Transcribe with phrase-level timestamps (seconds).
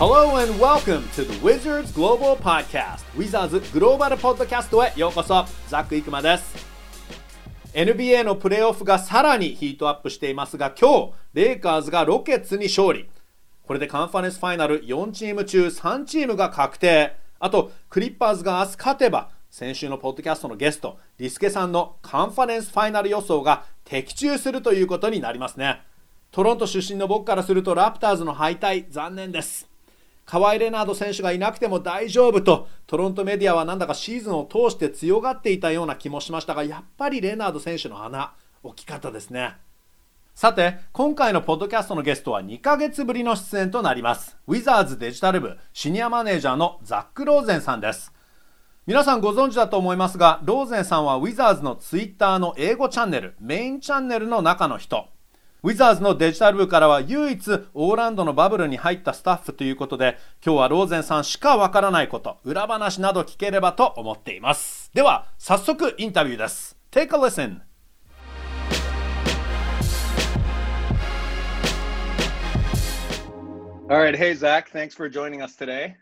[0.00, 3.04] Hello and welcome to the Wizards Global Podcast.
[3.14, 5.44] Wizards グローバルポッドキャストへようこそ。
[5.68, 6.54] ザック・イクマです。
[7.74, 13.10] NBA のプレーオフがさらにヒートアップしていますが今日レイカーズがロケッツに勝利。
[13.62, 17.14] これでカンファレンスファイナル4チーム中3チームが確定。
[17.38, 25.82] あとクリッパーズが明日勝てば先週のポッドキャストのゲストリスケさんのカンファレンスファイナル予想が的中するということになりますね。
[26.32, 29.69] トロント出身の僕からするとラプターズの敗退残念です。
[30.24, 39.56] カワイ・レナード選手がいなくても大丈夫とトロントメディアはなんだかシーズンを通して強がっていたような気もしましたがやっぱりレナード選手の穴大きかったですね。
[40.34, 44.36] さて今回のポッドキャストのゲストは2ヶ月ぶりの出演となります。
[44.46, 48.12] ウィザーズデジタル部シニアマネージャーのザック・ローゼンさんです。
[48.86, 55.08] 皆さんご存知だと思いますがローゼンさんはウィザーズのツイッターの英語チャンネルメインチャンネルの中の人。
[55.62, 67.60] ウィザーズのデジタル部からは唯一オーランドのバブルに入ったスタッフということで今日はローゼンさんしかわからないこと裏話など聞ければと思っていますでは早速インタビューです Take a listen
[73.90, 74.14] All right.
[74.14, 74.70] Hey, Zach.
[74.70, 75.96] Thanks for joining us today.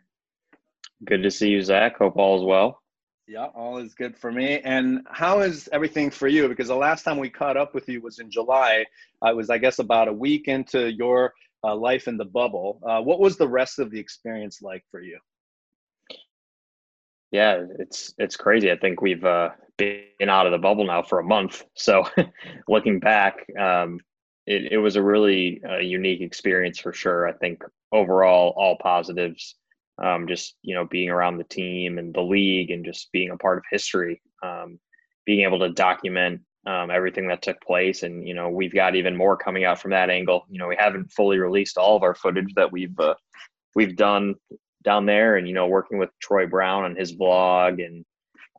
[1.06, 1.96] Good to see you, Zach.
[1.96, 2.82] Hope all is well.
[3.28, 4.60] Yeah, all is good for me.
[4.60, 6.48] And how is everything for you?
[6.48, 8.86] Because the last time we caught up with you was in July.
[9.20, 12.80] I was, I guess, about a week into your uh, life in the bubble.
[12.82, 15.18] Uh, what was the rest of the experience like for you?
[17.30, 18.72] Yeah, it's it's crazy.
[18.72, 21.64] I think we've uh, been out of the bubble now for a month.
[21.74, 22.08] So,
[22.68, 24.00] looking back, um,
[24.46, 27.28] it, it was a really uh, unique experience for sure.
[27.28, 29.54] I think overall, all positives.
[30.02, 33.36] Um, just you know, being around the team and the league, and just being a
[33.36, 34.22] part of history.
[34.42, 34.78] Um,
[35.26, 39.16] being able to document um, everything that took place, and you know, we've got even
[39.16, 40.46] more coming out from that angle.
[40.48, 43.14] You know, we haven't fully released all of our footage that we've uh,
[43.74, 44.34] we've done
[44.84, 48.04] down there, and you know, working with Troy Brown on his vlog, and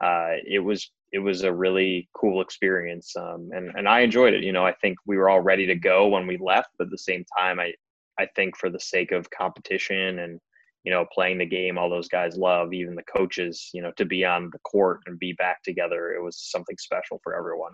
[0.01, 4.43] uh, it was it was a really cool experience um, and and I enjoyed it.
[4.43, 6.91] You know, I think we were all ready to go when we left, but at
[6.91, 7.73] the same time, I
[8.19, 10.39] I think for the sake of competition and
[10.83, 14.05] you know playing the game all those guys love, even the coaches, you know, to
[14.05, 17.73] be on the court and be back together, it was something special for everyone.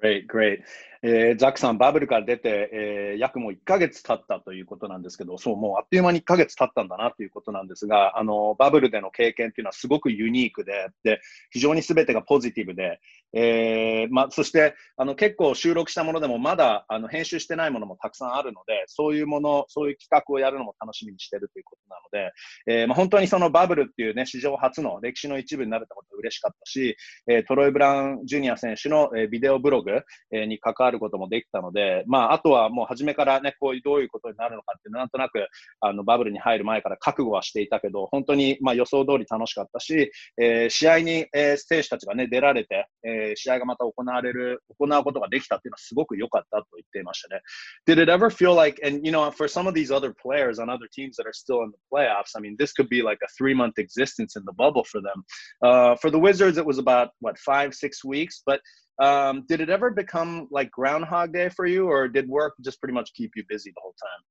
[0.00, 0.60] Great, great.
[1.04, 11.20] えー、ザックさん、バブルから出て、えー、約もう1ヶ月経ったということなんですけど、そう、もうあっという間に1ヶ月経ったんだなということなんですが、あの、バブルでの経験っていうのはすごくユニークで、で、
[11.50, 13.00] 非常に全てがポジティブで、
[13.32, 22.32] えー、まあ、そして、あの、結構収録したものでもまだ、あの、編集してないものもたくさんあるので、そういうもの、そういう企画をやるのも楽しみにしてるということなので、
[22.80, 26.96] えー、まあ、本当にそのバブルっていうね、史上初の歴史の一部になれたことは嬉しかったし、
[27.26, 35.46] えー、トロイ・ブラウン・ジュニア選手の、えー、ビデオブログ、えー、に関わることもできたので、まあ、あとはもう初めからね、こういうどういうことになるのかっていうなんとなく、
[35.80, 47.42] あの、バブルに入る前から覚悟はしていたけど、本当に、まあ、予想通り楽しかったし、えー、試合に、えー、選手たちがね、出られて、えー、試合がまた行われる、行うことができたっていうのはすごく良かったと言っていましたね。
[47.86, 50.88] Did it ever feel like, and you know, for some of these other players on other
[50.92, 53.54] teams that are still in the playoffs, I mean, this could be like a three
[53.54, 55.24] month existence in the bubble for them.
[55.62, 58.60] Uh, for the Wizards, it was about, what, five, six weeks, but
[58.98, 62.94] um, did it ever become like Groundhog Day for you, or did work just pretty
[62.94, 64.24] much keep you busy the whole time?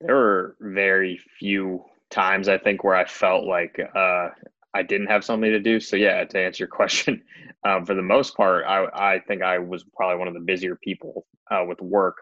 [0.00, 4.28] There were very few times I think where I felt like uh,
[4.74, 5.80] I didn't have something to do.
[5.80, 7.22] So yeah, to answer your question,
[7.66, 10.76] um, for the most part, I, I think I was probably one of the busier
[10.76, 12.16] people uh, with work.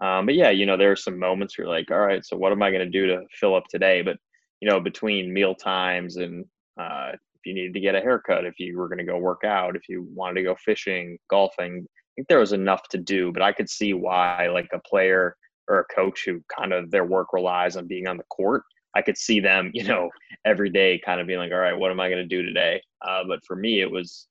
[0.00, 2.36] Um, but yeah, you know, there are some moments where you're like, all right, so
[2.36, 4.02] what am I going to do to fill up today?
[4.02, 4.16] But
[4.60, 6.44] you know, between meal times and
[6.78, 9.44] uh, if you needed to get a haircut, if you were going to go work
[9.44, 11.86] out, if you wanted to go fishing, golfing.
[11.86, 15.36] I think there was enough to do, but I could see why, like a player
[15.68, 18.62] or a coach who kind of their work relies on being on the court,
[18.94, 20.10] I could see them, you know,
[20.44, 22.82] every day kind of being like, all right, what am I going to do today?
[23.06, 24.26] Uh, but for me, it was,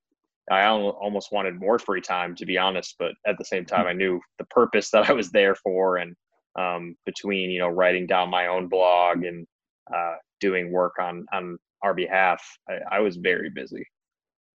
[0.52, 2.96] I almost wanted more free time, to be honest.
[3.00, 5.98] But at the same time, I knew the purpose that I was there for.
[5.98, 6.16] And
[6.58, 9.48] um, between, you know, writing down my own blog and
[9.96, 13.86] uh, doing work on, on our behalf, I, I was very busy.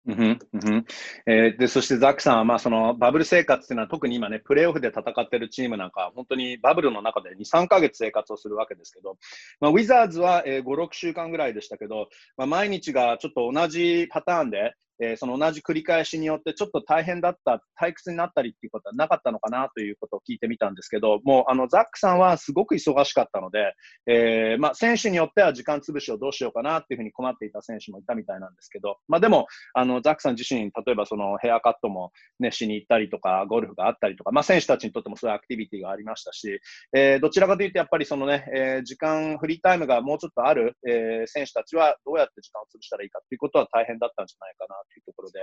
[0.07, 0.85] うんうん
[1.27, 9.17] えー、でそしてザックさんは、まあ、そのバブル生活というのは特に今ね、プレーオフで戦っているチームなんか、本当にバブルの中で2、3か月生活をするわけですけど、
[9.59, 23.73] まあ、ウィザーズは、えー、5、6週間ぐらいでしたけど、まあ、毎日がちょっと同じパターンで、えー、その同じ繰り返しによってちょっと大変だった、退屈になったりっていうことはなかったのかなということを聞いてみたんですけど、もうあのザックさんはすごく忙しかったので、
[24.05, 36.59] えー、まあ、選手によっては時間潰しをどうしようかなっていうふうに困っていた選手もいたみたいなんですけど、まあ、でも、あのザックさん自身、例えばそのヘアカットも、ね、しに行ったりとか、ゴルフがあったりとか、まあ、選手たちにとってもそういうアクティビティがありましたし、
[36.95, 45.40] えー、どちらかというとやっぱりそのね、えー、時間、フリータイムがもうちょっとある、え、選手たちはどうやって時間を潰したらいいかっていうことは大変だったんじゃないかなというところで、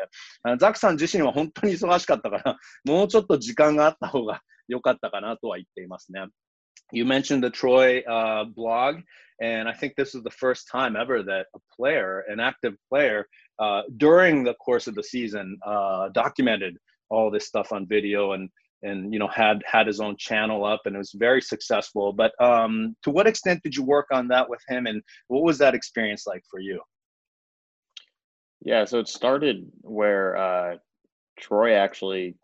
[0.58, 6.26] ザックさん自身は本当に忙しかったから、もうちょっと時間があった方が良かったかなとは言っていますね。
[6.92, 9.02] You mentioned the Troy uh, blog,
[9.42, 13.28] and I think this is the first time ever that a player, an active player,
[13.60, 16.78] uh, during the course of the season, uh, documented
[17.10, 18.50] all this stuff on video and
[18.84, 22.14] and you know had had his own channel up and it was very successful.
[22.14, 25.58] But um, to what extent did you work on that with him, and what was
[25.60, 26.82] that experience like for you?
[28.63, 30.77] yeah, so it started where uh,
[31.39, 32.37] Troy actually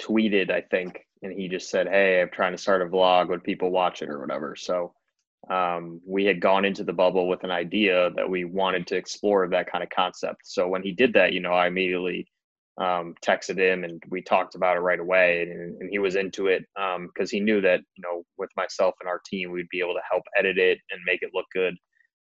[0.00, 3.28] tweeted, I think, and he just said, "Hey, I'm trying to start a vlog.
[3.28, 4.94] Would people watch it or whatever?" So
[5.50, 9.48] um, we had gone into the bubble with an idea that we wanted to explore
[9.48, 10.42] that kind of concept.
[10.44, 12.26] So when he did that, you know, I immediately
[12.78, 16.46] um, texted him and we talked about it right away, and, and he was into
[16.48, 19.80] it because um, he knew that you know with myself and our team, we'd be
[19.80, 21.74] able to help edit it and make it look good.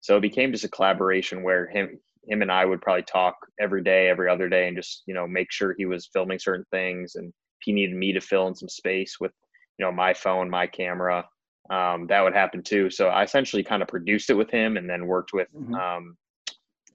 [0.01, 3.83] So it became just a collaboration where him him and I would probably talk every
[3.83, 7.15] day, every other day, and just you know make sure he was filming certain things,
[7.15, 9.31] and if he needed me to fill in some space with
[9.77, 11.25] you know my phone, my camera,
[11.69, 12.89] um, that would happen too.
[12.89, 15.75] So I essentially kind of produced it with him, and then worked with mm-hmm.
[15.75, 16.17] um,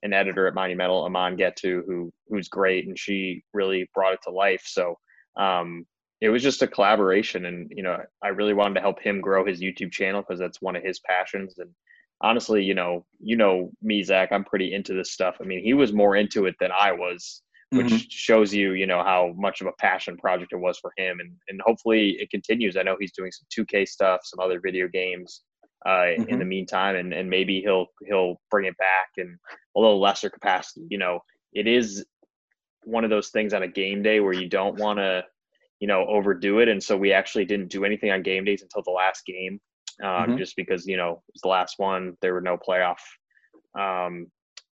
[0.03, 4.31] an editor at Monumental, Aman Getu, who who's great, and she really brought it to
[4.31, 4.63] life.
[4.65, 4.97] So
[5.37, 5.85] um,
[6.21, 9.45] it was just a collaboration, and you know I really wanted to help him grow
[9.45, 11.69] his YouTube channel because that's one of his passions, and
[12.23, 15.35] honestly, you know, you know me, Zach, I'm pretty into this stuff.
[15.41, 17.97] I mean, he was more into it than I was, which mm-hmm.
[18.09, 21.19] shows you, you know, how much of a passion project it was for him.
[21.19, 22.77] And and hopefully it continues.
[22.77, 25.41] I know he's doing some 2K stuff, some other video games
[25.85, 26.29] uh, mm-hmm.
[26.29, 29.37] in the meantime, and and maybe he'll he'll bring it back in
[29.75, 30.87] a little lesser capacity.
[30.89, 31.19] You know,
[31.51, 32.05] it is
[32.85, 35.23] one of those things on a game day where you don't want to
[35.79, 38.81] you know overdo it and so we actually didn't do anything on game days until
[38.83, 39.59] the last game
[40.02, 40.36] um, mm-hmm.
[40.38, 42.16] just because you know it was the last one.
[42.20, 42.98] There were no playoff
[43.78, 44.26] um,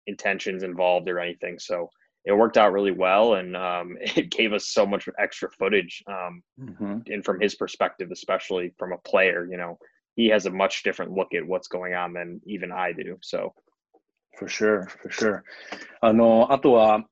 [0.06, 1.90] intentions involved or anything, so
[2.24, 6.02] it worked out really well, and um, it gave us so much extra footage.
[6.06, 6.98] Um, mm-hmm.
[7.06, 9.78] And from his perspective, especially from a player, you know,
[10.14, 13.18] he has a much different look at what's going on than even I do.
[13.22, 13.54] So.
[14.38, 15.42] For sure, for sure.
[16.00, 17.04] あの、あとは、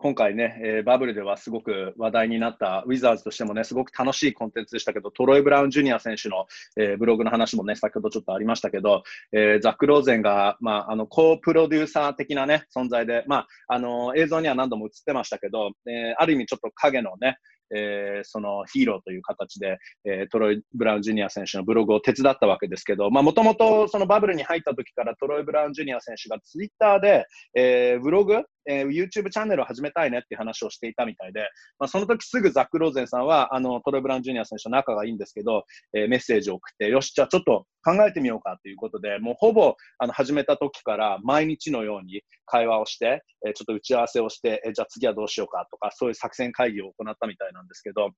[0.00, 6.46] 今回ね、えー、バブルではすごく話題になったウィザーズとしてもね、すごく楽しいコンテンツでしたけど、トロイ・ブラウン・ジュニア選手の、
[6.76, 9.02] えー、ブログの話もね、先ほどちょっとありましたけど、
[9.32, 17.38] えー、ザック・ローゼンが、まあ、あの、コープロデューサー的なね、存在で、まあ、あの、映像には何度も映ってましたけど、え、ある意味ちょっと影のね、
[17.74, 35.64] えー、そのヒーローという形で、えー、トロイ・ブラウン・ジュニア選手のブログを手伝ったわけですけど、もともとそのバブルに入った時からトロイ・ブラウン・ジュニア選手がツイッターで、えー、ブログ、えー、YouTube チャンネルを始めたいねっていう話をしていたみたいで、まあ、その時すぐザック・ローゼンさんは、あの、トレ・ブラン・ジュニア選手と仲がいいんですけど、
[35.94, 48.10] えー、メッセージを送って、よし、じゃあちょっと考えてみようかということで、もうほぼあの始めた時から毎日のように会話をして、えー、ちょっと打ち合わせをして、えー、じゃあ次はどうしようかとか、そういう作戦会議を行ったみたいなんですけど、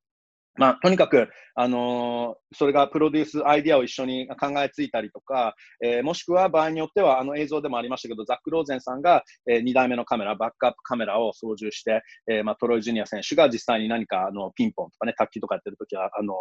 [0.57, 5.55] まあ、とにかく、あのー、それがプロデュースアイディアを一緒に考えついたりとか、
[5.85, 16.35] えー、もしくは場合によっては、あの映像でもありましたけど、ザック・ローゼンさんが、えー、2台目のカメラ、バックアップカメラを操縦して、えまあ、トロイ・ジュニア選手が実際に何かあのピンポンとかね、卓球とかやってるときは、あの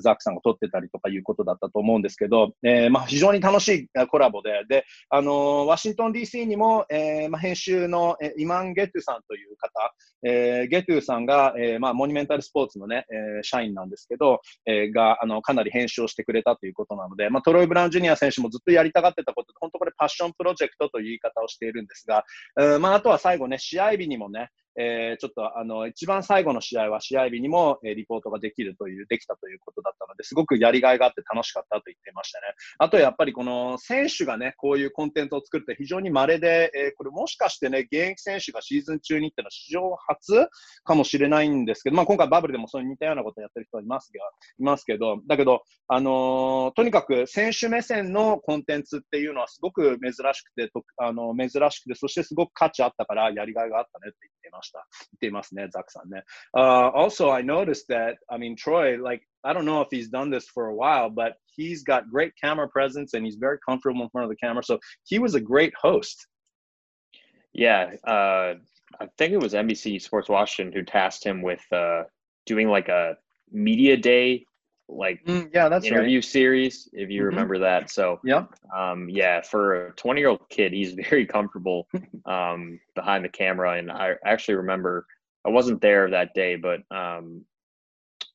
[0.00, 22.24] ザックさんが撮ってたりとかいうことだったと思うんですけど、えまあ、非常に楽しいコラボで、で、あの、ワシントン DC にも、えまあ、編集の、え、イマン・ゲトゥさんという方、え、ゲトゥさんが、えまあ、モニュメンタルスポーツのね、え、社員なんですけど、えー、が、あの、かなり編集をしてくれたということなので、まあ、トロイ・ブラウン・ジュニア選手もずっとやりたがってたことで、本当これパッションプロジェクトという言い方をしているんですが、
[22.56, 32.46] うん、まあ、あとは最後ね、試合日にもね、えー、ちょっとあの、一番最後の試合は試合日にも、えー、リポートができるという、できたということだったので、すごくやりがいがあって楽しかったと言ってましたね。
[32.78, 40.48] あとやっぱりこの選手がね、こういうコンテンツを作るって非常に稀で、えー、これもしかしてね、現役選手がシーズン中にっていうのは史上初
[40.84, 44.20] かもしれないんですけど、まあ今回バブルでもそう似たようなことをやってる人はいますが、
[44.58, 54.50] いますけど、だけど、あのー、とにかく選手目線のコンテンツっていうのはすごく珍しくて、とあの珍しくて、そしてすごく価値あったからやりがいがあったねって言って。
[54.50, 54.59] います、
[56.54, 60.66] Also, I noticed that, I mean, Troy, like, I don't know if he's done this for
[60.66, 64.30] a while, but he's got great camera presence and he's very comfortable in front of
[64.30, 64.62] the camera.
[64.62, 66.26] So he was a great host.
[67.52, 68.54] Yeah, uh,
[69.00, 72.02] I think it was NBC Sports Washington who tasked him with uh,
[72.46, 73.16] doing like a
[73.50, 74.44] media day,
[74.92, 76.24] like Mm, yeah, that's interview right.
[76.24, 77.26] series, if you Mhm.
[77.26, 77.90] remember that.
[77.90, 78.44] So, Yeah.
[78.74, 81.88] um, yeah, for a 20 year old kid, he's very comfortable
[82.26, 83.78] um, behind the camera.
[83.78, 85.06] And I actually remember
[85.46, 87.44] I wasn't there that day, but um,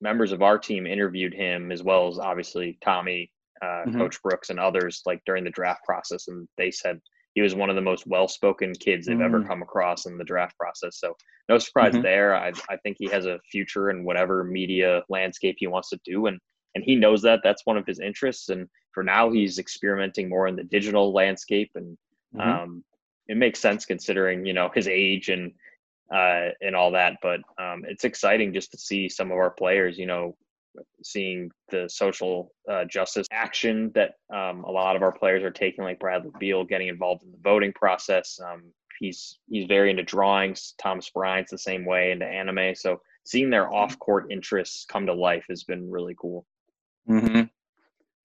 [0.01, 3.31] members of our team interviewed him as well as obviously Tommy,
[3.61, 3.97] uh, Mhm.
[3.97, 6.27] Coach Brooks, and others like during the draft process.
[6.27, 6.99] And they said
[7.35, 9.47] he was one of the most well spoken kids they've ever Mm.
[9.47, 10.99] come across in the draft process.
[10.99, 11.15] So,
[11.47, 12.01] no surprise Mhm.
[12.01, 12.35] there.
[12.35, 16.25] I, I think he has a future in whatever media landscape he wants to do.
[16.25, 16.39] And
[16.73, 18.49] and he knows that that's one of his interests.
[18.49, 21.97] And for now, he's experimenting more in the digital landscape, and
[22.35, 22.41] Mhm.
[22.41, 22.83] um,
[23.27, 25.53] it makes sense considering you know his age and
[26.13, 27.17] uh, and all that.
[27.21, 30.37] But um, it's exciting just to see some of our players, you know,
[31.03, 35.83] seeing the social uh, justice action that um, a lot of our players are taking,
[35.83, 38.39] like Bradley Beal getting involved in the voting process.
[38.43, 38.63] Um,
[38.99, 40.73] he's he's very into drawings.
[40.81, 42.75] Thomas Bryant's the same way into anime.
[42.75, 46.45] So seeing their off court interests come to life has been really cool.
[47.09, 47.49] Mhm.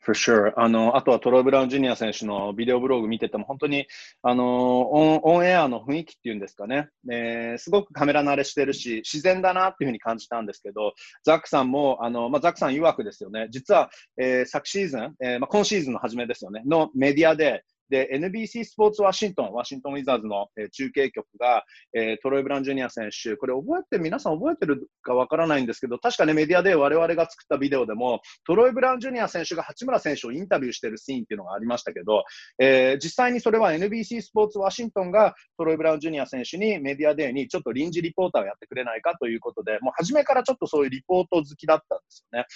[0.03, 0.55] For sure.
[0.57, 3.87] あの、あとはトロイ・ブラウン・ジュニア選手のビデオブログ見てても、本当に、
[4.23, 32.25] あの、オンオンエアの雰囲気っていうんですかね、えーすごくカメラ慣れしてるし、自然だなっていうふうに感じたんですけど、ザックさんも、あの、まあ、ザックさん曰くですよね、実は、えー昨シーズン、えーまあ、今シーズンの初めですよね、のメディアで、で、NBC スポーツワシントン、ワシントンウィザーズの、えー中継局が、えートロイ・ブラウン・ジュニア選手、これ覚えて、皆さん覚えてるかわからないんですけど、確かね、メディアで我々が作ったビデオでも、トロイ・ブラウン・ジュニア選手が八村選手をインタビューしてるシーンっていうのがありましたけど、
[32.59, 42.47] えー実際にそれは NBC スポーツワシントンがトロイ・ブラウン・ジュニア選手にメディアデーにちょっと臨時リポーターをやってくれないかということで、もう初めからちょっとそういうリポート好きだったんですよね。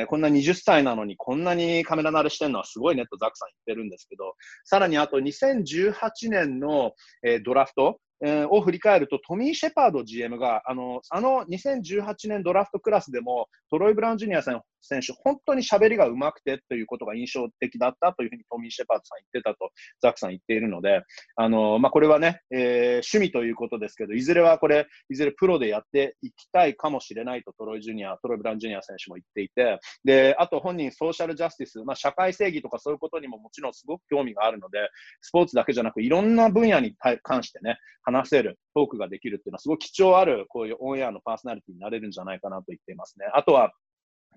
[0.00, 4.34] えーこんな20歳なのにこんなにカメラ慣れしてるのはすごいねとザックさん言ってるんですけど、
[4.72, 19.70] さらにあと2018年の、えードラフト、えーを振り返ると、トミー・シェパード GM が、あの、あの2018年ドラフトクラスでも、トロイ・ブラウン・ジュニア選選手、本当に喋りが上手くてということが印象的だったというふうにトミー・シェパードさん言ってたと、
[20.00, 21.02] ザックさん言っているので、
[21.36, 34.78] あの、まあ、これはね、えー趣味ということですけど、いずれはこれ、いずれプロでやっていきたいかもしれないとトロイ・ジュニア、トロイ・ブラン・ジュニア選手も言っていて、で、あと本人、ソーシャルジャスティス、まあ、社会正義とかそういうことにももちろんすごく興味があるので、
[35.20, 43.26] スポーツだけじゃなく、いろんな分野に関してね、話せる、トークができるっていうのは、すごく貴重ある、こういうオンエアのパーソナリティになれるんじゃないかなと言っていますね。
[43.34, 43.72] あとは、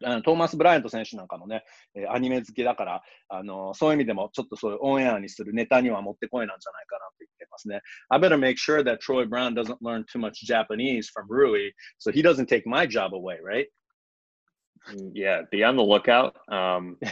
[0.02, 1.62] あのトーマス・ブライアント選手なんかもね、
[1.94, 7.80] えーアニメ好きだから、あのそういう意味でもちょっとそういうオンエアにするネタにはもってこいなんじゃないかなと言ってますね。
[8.08, 12.22] I better make sure that Troy Brown doesn't learn too much Japanese from Rui, so he
[12.22, 13.66] doesn't take my job away, right?
[14.90, 16.34] Mm, Yeah, be on the lookout.
[16.49, 16.96] Um,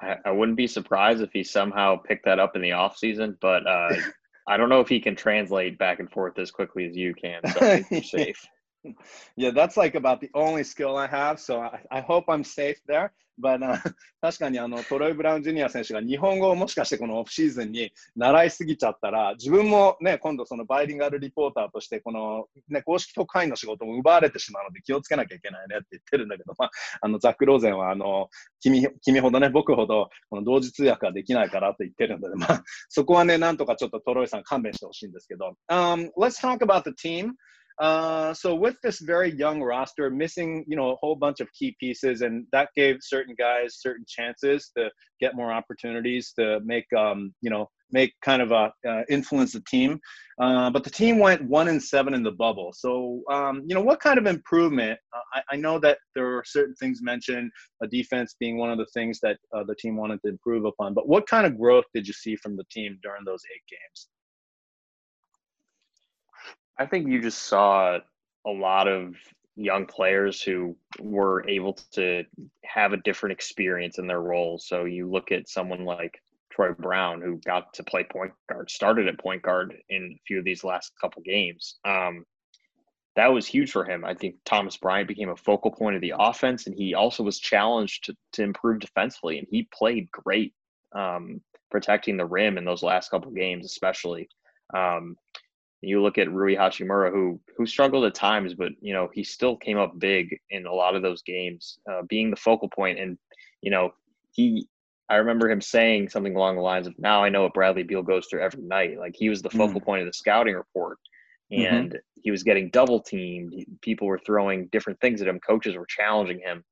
[0.00, 3.36] I, I wouldn't be surprised if he somehow picked that up in the off season,
[3.40, 3.94] but uh,
[4.46, 7.40] I don't know if he can translate back and forth as quickly as you can.
[7.52, 8.46] So I think you're safe.
[9.37, 12.79] Yeah, that's like about the only skill I have, so I, I hope I'm safe
[12.87, 13.11] there.
[13.39, 13.77] But、uh,
[14.19, 28.29] 確かにあのトロイ・ブラウン・ジュニア選手が日本語をもしかしてこのオフシーズンに習いすぎちゃったら、自分もね、今度そのバイリンガルリポーターとして、この、ね、公式特派員の仕事も奪われてしまうので気をつけなきゃいけないねって言ってるんだけど、まあ、あのザック・ローゼンはあの
[28.59, 35.53] 君君ほどね、僕ほどこの同時通訳ができないからと言ってるので、まあ、そこはね、なんとかちょっとトロイさん勘弁してほしいんですけど。
[35.69, 37.33] Um, let's talk about the team.
[37.79, 41.75] Uh, so with this very young roster, missing you know a whole bunch of key
[41.79, 47.33] pieces, and that gave certain guys certain chances to get more opportunities to make um,
[47.41, 49.99] you know make kind of a uh, influence the team.
[50.41, 52.71] Uh, but the team went one and seven in the bubble.
[52.75, 54.99] So um, you know what kind of improvement?
[55.15, 58.77] Uh, I, I know that there are certain things mentioned, a defense being one of
[58.77, 60.93] the things that uh, the team wanted to improve upon.
[60.95, 64.09] But what kind of growth did you see from the team during those eight games?
[66.79, 67.99] I think you just saw
[68.45, 69.15] a lot of
[69.55, 72.23] young players who were able to
[72.63, 74.67] have a different experience in their roles.
[74.67, 79.07] So you look at someone like Troy Brown, who got to play point guard, started
[79.07, 81.75] at point guard in a few of these last couple games.
[81.83, 82.25] Um,
[83.15, 84.05] that was huge for him.
[84.05, 87.39] I think Thomas Bryant became a focal point of the offense, and he also was
[87.39, 90.53] challenged to, to improve defensively, and he played great
[90.95, 91.41] um,
[91.71, 94.29] protecting the rim in those last couple games, especially.
[94.75, 95.15] Um,
[95.81, 99.55] you look at Rui Hachimura, who who struggled at times, but you know he still
[99.55, 102.99] came up big in a lot of those games, uh, being the focal point.
[102.99, 103.17] And
[103.61, 103.93] you know
[104.31, 104.67] he,
[105.09, 108.01] I remember him saying something along the lines of, "Now I know what Bradley Beal
[108.03, 110.97] goes through every night." Like he was the focal point of the scouting report,
[111.51, 111.71] Mhm.
[111.71, 113.53] and he was getting double teamed.
[113.81, 115.39] People were throwing different things at him.
[115.39, 116.63] Coaches were challenging him,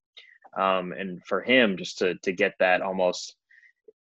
[0.58, 3.36] um, and for him just to to get that almost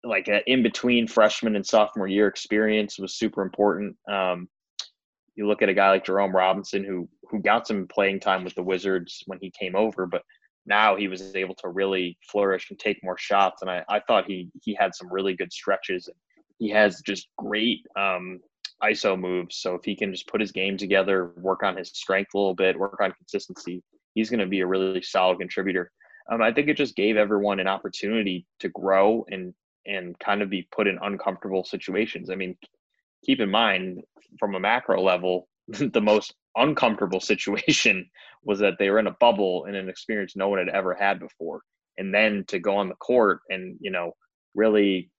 [0.04, 3.98] like an in between freshman and sophomore year experience was super important.
[4.10, 4.50] Um,
[5.40, 8.56] you look at a guy like Jerome Robinson who who got some playing time with
[8.56, 10.22] the Wizards when he came over, but
[10.66, 13.62] now he was able to really flourish and take more shots.
[13.62, 16.10] And I, I thought he he had some really good stretches.
[16.58, 18.42] He has just great um,
[18.84, 19.56] ISO moves.
[19.56, 22.54] So if he can just put his game together, work on his strength a little
[22.54, 23.82] bit, work on consistency,
[24.16, 25.90] he's going to be a really solid contributor.
[26.30, 29.54] Um, I think it just gave everyone an opportunity to grow and
[29.86, 32.30] and kind of be put in uncomfortable situations.
[32.30, 32.58] I mean,
[33.26, 34.02] keep in mind
[34.40, 38.10] from a macro level, the most uncomfortable situation
[38.44, 41.20] was that they were in a bubble in an experience no one had ever had
[41.20, 41.62] before.
[41.98, 44.14] And then to go on the court and, you know,
[44.56, 45.12] really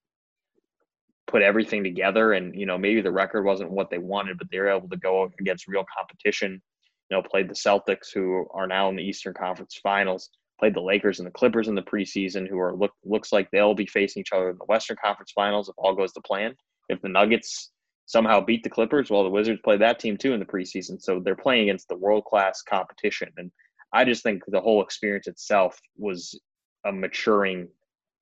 [1.27, 4.59] put everything together and, you know, maybe the record wasn't what they wanted, but they
[4.59, 6.61] were able to go against real competition.
[7.09, 10.29] You know, played the Celtics who are now in the Eastern Conference Finals,
[10.59, 13.75] played the Lakers and the Clippers in the preseason who are look looks like they'll
[13.75, 16.55] be facing each other in the Western Conference Finals if all goes to plan.
[16.89, 17.71] If the Nuggets
[18.05, 19.09] somehow beat the Clippers.
[19.09, 21.97] Well, the Wizards played that team too in the preseason, so they're playing against the
[21.97, 23.29] world class competition.
[23.37, 23.51] And
[23.93, 26.39] I just think the whole experience itself was
[26.85, 27.67] a maturing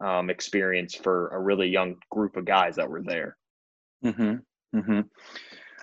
[0.02, 3.38] um, experience for a really young group of guys that were there.
[4.04, 4.78] Mm-hmm.
[4.78, 5.02] Mm-hmm.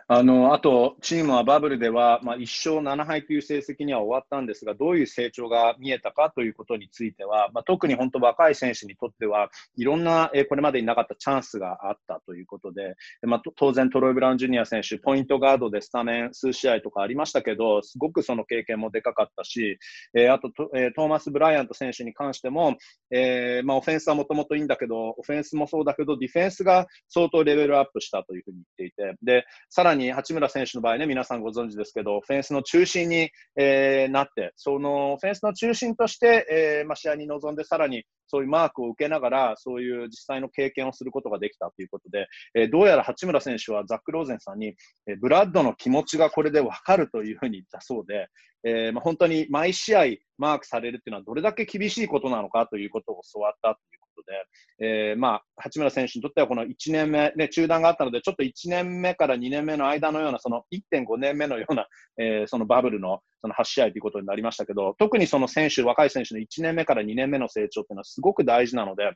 [0.09, 19.77] あの、あと、チームはバブルでは、まあ、1勝7敗という成績には終わったんですが、どういう成長が見えたかということについては、まあ、特に本当若い選手にとっては、いろんな、えこれまでになかったチャンスがあったということで、まあ、当然トロイ・ブラウン・ジュニア選手、ポイントガードでスタメン数試合とかありましたけど、すごくその経験もでかかったし、
[20.15, 22.77] え、あとト,、えー、トーマス・ブライアント選手に関しても、
[23.11, 44.75] えーまあ、オフェンスはもともといいんだけど、オフェンスもそうだけど、ディフェンスが相当レベルアップしたというふうに言っていて、で、さらにに八村選手の場合ね、皆さんご存知ですけど、フェンスの中心に、えー、なって、そのフェンスの中心として、えーまあ、試合に臨んで、さらにそういうマークを受けながら、そういう実際の経験をすることができたということで、えー、どうやら八村選手はザック・ローゼンさんに、
[45.07, 48.29] え、ブラッドの気持ちがこれで分かるというふうに言ったそうで、
[48.65, 50.05] えまあ、本当に毎試合
[50.39, 54.33] マークされるというのはどれだけ厳しいことなのかということを教わったということ
[54.79, 61.87] で、えー、まあ、八村選手にとってはこの1年目、ね、中断があったので、ちょっと1年目から2年目の間のような、その1.5年目のような、
[62.19, 69.13] えー、そのバブルのその8試合ということになりましたけど、特にその選手、若い選手の1年目から2年目の成長というのはすごく大事なので、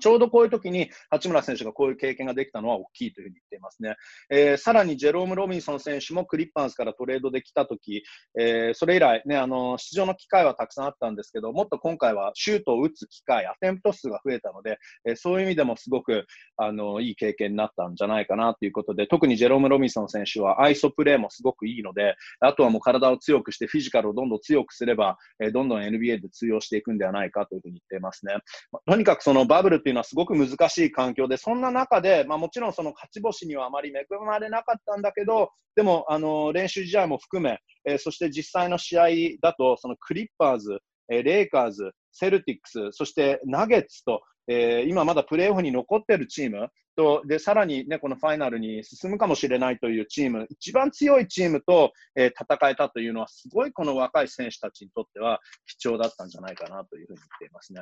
[0.00, 3.96] ちょうどこういう時に八村選手がこういう経験ができたのは大きいというふうに言っていますね。
[4.30, 8.02] えー、さらにジェローム・ロビンソン選手もクリッパーズからトレードできた時、
[8.38, 28.34] えー、それ以来、ね、あの出場の機会はたくさんあったんですけど、もっと今回はシュートを打つ機会、アテンプト数が増えたので、えー、そういう意味でもすごくあのいい経験になったんじゃないかなということで、特にジェローム・ロビンソン選手はアイソプレーもすごくいいので、あとはもう体を強くしてフィジカルをどんどん強くすれば、えー、どんどん NBA で通用していくんではないかというふうに言っていますね。
[28.72, 39.06] まあ、とにかくそのバブルっていうのはすごく難しい環境で、そんな中で、まあ、もちろんその勝ち星にはあまり恵まれなかったんだけど、でもあの練習試合も含め、えー、そして実際の試合
[39.40, 40.78] だと、そのクリッパーズ、
[41.10, 57.80] えー、レイカーズ、セルティックス、そしてナゲッツと、えー、今まだプレーオフに残っているチームと、で、さらにね、このファイナルに進むかもしれないというチーム、一番強いチームと、えー、戦えたというのは、すごいこの若い選手たちにとっては貴重だったんじゃないかなというふうに言っていますね。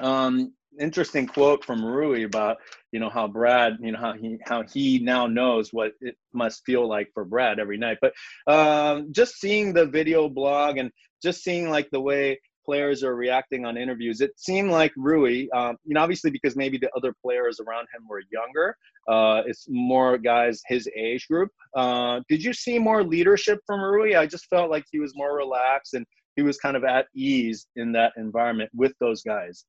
[0.00, 2.58] Um, interesting quote from Rui about
[2.92, 6.64] you know how Brad you know how he how he now knows what it must
[6.64, 7.98] feel like for Brad every night.
[8.00, 8.14] But
[8.46, 10.90] um, just seeing the video blog and
[11.22, 15.78] just seeing like the way players are reacting on interviews, it seemed like Rui, um,
[15.84, 18.76] you know, obviously because maybe the other players around him were younger,
[19.08, 21.48] uh, it's more guys his age group.
[21.74, 24.16] Uh, did you see more leadership from Rui?
[24.16, 26.04] I just felt like he was more relaxed and
[26.36, 29.64] he was kind of at ease in that environment with those guys.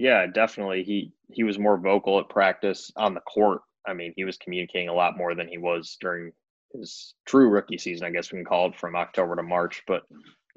[0.00, 0.82] Yeah, definitely.
[0.82, 3.60] He he was more vocal at practice on the court.
[3.86, 6.32] I mean, he was communicating a lot more than he was during
[6.72, 9.82] his true rookie season, I guess we can call it from October to March.
[9.86, 10.04] But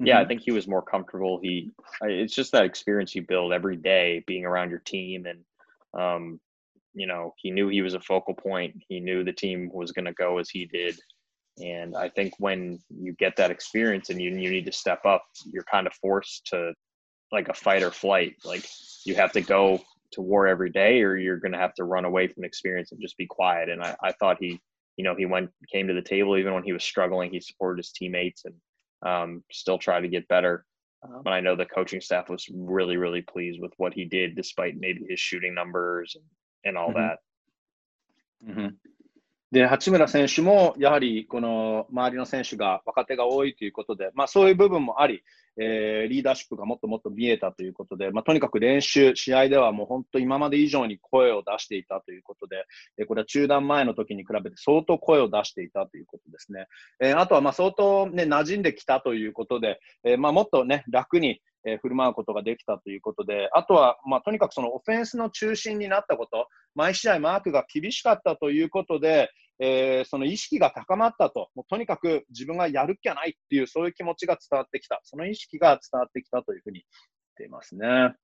[0.00, 0.24] yeah, mm-hmm.
[0.24, 1.40] I think he was more comfortable.
[1.42, 5.44] He it's just that experience you build every day being around your team and
[5.92, 6.40] um
[6.94, 8.76] you know, he knew he was a focal point.
[8.88, 10.98] He knew the team was going to go as he did.
[11.58, 15.24] And I think when you get that experience and you, you need to step up,
[15.44, 16.72] you're kind of forced to
[17.34, 18.36] like a fight or flight.
[18.44, 18.64] Like
[19.04, 22.06] you have to go to war every day or you're going to have to run
[22.06, 23.68] away from experience and just be quiet.
[23.68, 24.60] And I, I thought he,
[24.96, 27.78] you know, he went, came to the table, even when he was struggling, he supported
[27.78, 28.54] his teammates and
[29.04, 30.64] um, still tried to get better.
[31.02, 34.36] Um, and I know the coaching staff was really, really pleased with what he did,
[34.36, 36.24] despite maybe his shooting numbers and,
[36.64, 37.00] and all mm-hmm.
[37.00, 37.18] that.
[38.48, 38.68] Mm-hmm.
[39.54, 45.22] で、八村選手も、やはりこの周りの選手が若手が多いということで、まあ、そういう部分もあり、
[45.56, 52.64] えー、リーダーシップがもっともっと見えたということで、まあ、とにかく練習、試合ではもう本当、今まで以上に声を出していたということで、
[52.98, 56.66] え、これは中断前の時に比べて相当声を出していたということですね。
[57.00, 76.86] えー、あとはま相当、ね、馴染んできたということで、えーま、もっと、ね、楽にえ、振る舞うことができたということで、あとは、まあ、とにかくそのオフェンスの中心になったこと、毎試合マークが厳しかったということで、えー、その意識が高まったと、もうとにかく自分がやる気はないっていう、そういう気持ちが伝わってきた、その意識が伝わってきたというふうに言っ
[77.36, 78.14] ていますね。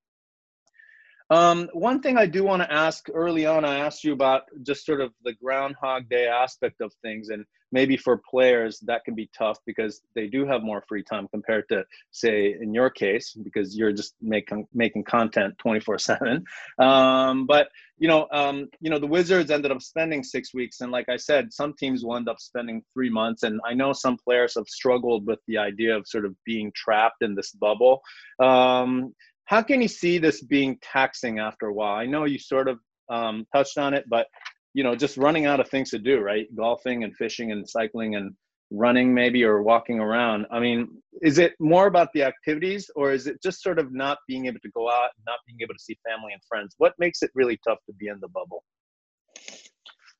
[1.30, 4.84] Um, one thing I do want to ask early on, I asked you about just
[4.84, 9.30] sort of the Groundhog Day aspect of things, and maybe for players that can be
[9.36, 13.76] tough because they do have more free time compared to, say, in your case, because
[13.76, 16.44] you're just making making content 24 seven.
[16.80, 20.90] Um, but you know, um, you know, the Wizards ended up spending six weeks, and
[20.90, 23.44] like I said, some teams will end up spending three months.
[23.44, 27.22] And I know some players have struggled with the idea of sort of being trapped
[27.22, 28.00] in this bubble.
[28.40, 29.14] Um,
[29.50, 31.96] how can you see this being taxing after a while?
[31.96, 32.78] I know you sort of
[33.10, 34.28] um, touched on it, but
[34.74, 36.46] you know, just running out of things to do, right?
[36.54, 38.32] Golfing and fishing and cycling and
[38.70, 40.46] running maybe or walking around.
[40.52, 44.18] I mean, is it more about the activities or is it just sort of not
[44.28, 46.76] being able to go out, not being able to see family and friends?
[46.78, 48.62] What makes it really tough to be in the bubble?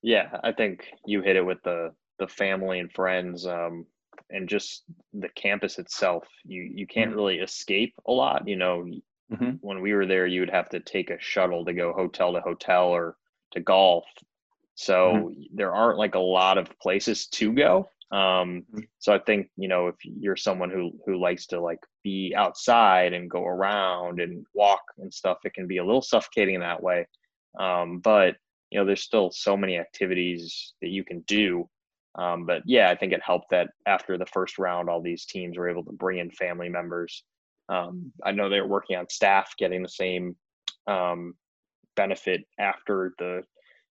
[0.02, 3.46] Yeah, I think you hit it with the the family and friends.
[3.46, 3.86] Um,
[4.30, 7.16] and just the campus itself you you can't mm-hmm.
[7.18, 8.86] really escape a lot you know
[9.32, 9.56] Mm-hmm.
[9.60, 12.40] When we were there, you would have to take a shuttle to go hotel to
[12.40, 13.16] hotel or
[13.52, 14.04] to golf.
[14.74, 15.42] So mm-hmm.
[15.54, 17.88] there aren't like a lot of places to go.
[18.12, 18.80] Um, mm-hmm.
[18.98, 23.12] so I think you know if you're someone who who likes to like be outside
[23.12, 26.82] and go around and walk and stuff, it can be a little suffocating in that
[26.82, 27.06] way.
[27.58, 28.36] Um, but
[28.70, 31.68] you know, there's still so many activities that you can do.
[32.16, 35.56] Um, but yeah, I think it helped that after the first round, all these teams
[35.56, 37.24] were able to bring in family members
[37.70, 40.36] um, I know they're working on staff getting the same
[40.86, 41.34] um,
[41.96, 43.42] benefit after the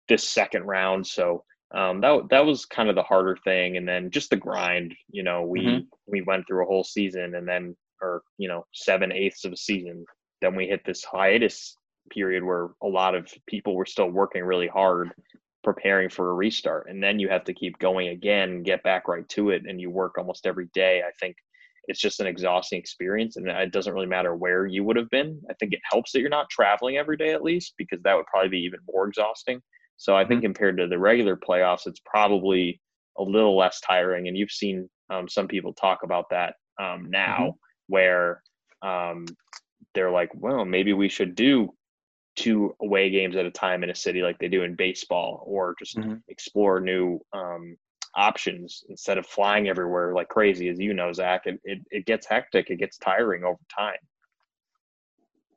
[0.10, 1.06] this second round.
[1.06, 4.96] So um, that that was kind of the harder thing, and then just the grind.
[5.12, 5.80] You know, we mm-hmm.
[6.08, 9.58] we went through a whole season, and then or you know seven eighths of a
[9.58, 10.06] season.
[10.42, 11.76] Then we hit this hiatus
[12.10, 15.12] period where a lot of people were still working really hard
[15.64, 19.28] preparing for a restart and then you have to keep going again get back right
[19.28, 21.36] to it and you work almost every day i think
[21.88, 25.40] it's just an exhausting experience and it doesn't really matter where you would have been
[25.50, 28.26] i think it helps that you're not traveling every day at least because that would
[28.28, 29.62] probably be even more exhausting
[29.98, 30.48] so i think mm-hmm.
[30.48, 32.80] compared to the regular playoffs it's probably
[33.18, 37.38] a little less tiring and you've seen um, some people talk about that um, now
[37.38, 37.50] mm-hmm.
[37.88, 38.44] where
[38.82, 39.26] um,
[39.94, 41.70] they're like well maybe we should do
[42.36, 45.74] two away games at a time in a city like they do in baseball or
[45.80, 46.16] just mm-hmm.
[46.28, 47.76] explore new um,
[48.17, 51.43] options instead of flying everywhere like crazy, as you know, Zach.
[51.47, 54.01] It, it, it gets hectic, it gets tiring over time.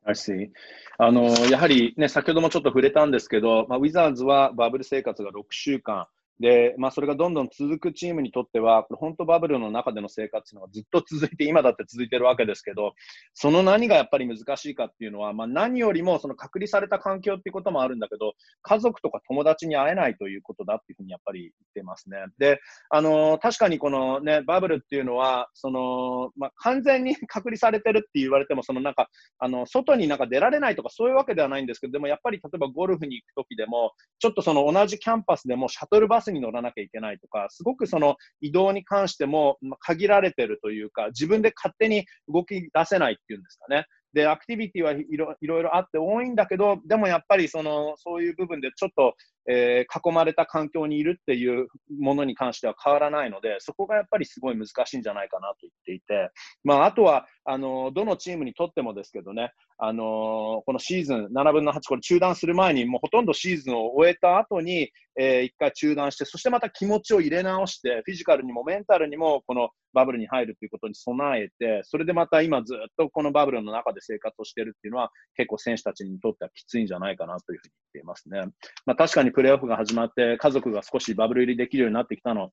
[0.06, 0.50] I see.
[0.98, 6.06] あのやはりね、先ほどもちょっと触れたんですけど、まあ、ウィザーズはバブル生活が6週間、
[6.41, 12.93] で、まあ、それがどんどん続くチームにとっては、これ本当バブルの中での生活のがずっと続いて、今だって続いてるわけですけど、
[13.35, 22.17] その何がやっぱり難しいかっていうのは、まあ、何よりもその隔離された環境っていうこともあるんだけど、家族とか友達に会えないということだっていうふうにやっぱり言ってますね。
[22.39, 43.85] で、あの確かにこのね、バブルっていうのは、その、まあ、完全に隔離されてるって言われても、そのなんか、あの、外になんか出られないとかそういうわけではないんですけど、でもやっぱり例えばゴルフに行くときでも、ちょっとその同じキャンパスでもシャトルバスに乗らなきゃいけないとか、すごくその移動に関しても限られてるというか、自分で勝手に動き出せないっていうんですかね。
[44.13, 49.15] で、アクティビティはいろいろあって多いんだけど、でもやっぱりその、そういう部分でちょっと、
[49.49, 51.67] えー、囲まれた環境にいるっていう
[51.99, 56.29] ものに関しては変わらないので、そこがやっぱりすごい難しいんじゃないかなと言っていて、
[56.63, 78.53] まあ、あとは、あの、どのチームにとってもですけどね、あのこのシーズン7分の8、これ中断する前に、もうほとんどシーズンを終えた後に、えー、一回中断して、そしてまた気持ちを入れ直して、フィジカルにもメンタルにも、このバブルに入るということに備えて、それでまた今ずっとこのバブルの中で生活をしているっていうのは、結構選手たちにとってはきついんじゃないかなというふうに言っていますね。
[78.85, 82.51] まあ、確かにプレーオフが始まって、家族が少しバブル入りできるようになってきたの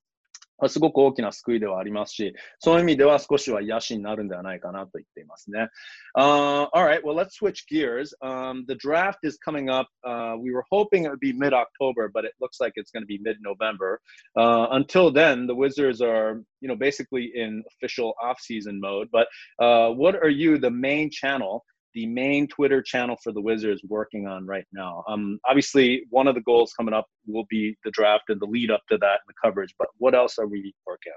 [0.68, 5.68] すごく大きな救いではありますし、そういう意味では少しは癒しになるんではないかなと言っていますね。
[6.16, 8.14] Uh, all right, well, let's switch gears.
[8.22, 9.88] Um, the draft is coming up.
[10.04, 13.02] Uh, we were hoping it would be mid October, but it looks like it's going
[13.02, 14.00] to be mid November.
[14.36, 19.08] Uh, until then, the Wizards are, you know, basically in official off season mode.
[19.12, 19.26] But
[19.58, 21.64] uh, what are you, the main channel?
[21.93, 25.03] The main Twitter channel for the Wizards working on right now?
[25.07, 28.71] Um, obviously, one of the goals coming up will be the draft and the lead
[28.71, 29.73] up to that and the coverage.
[29.77, 31.13] But what else are we working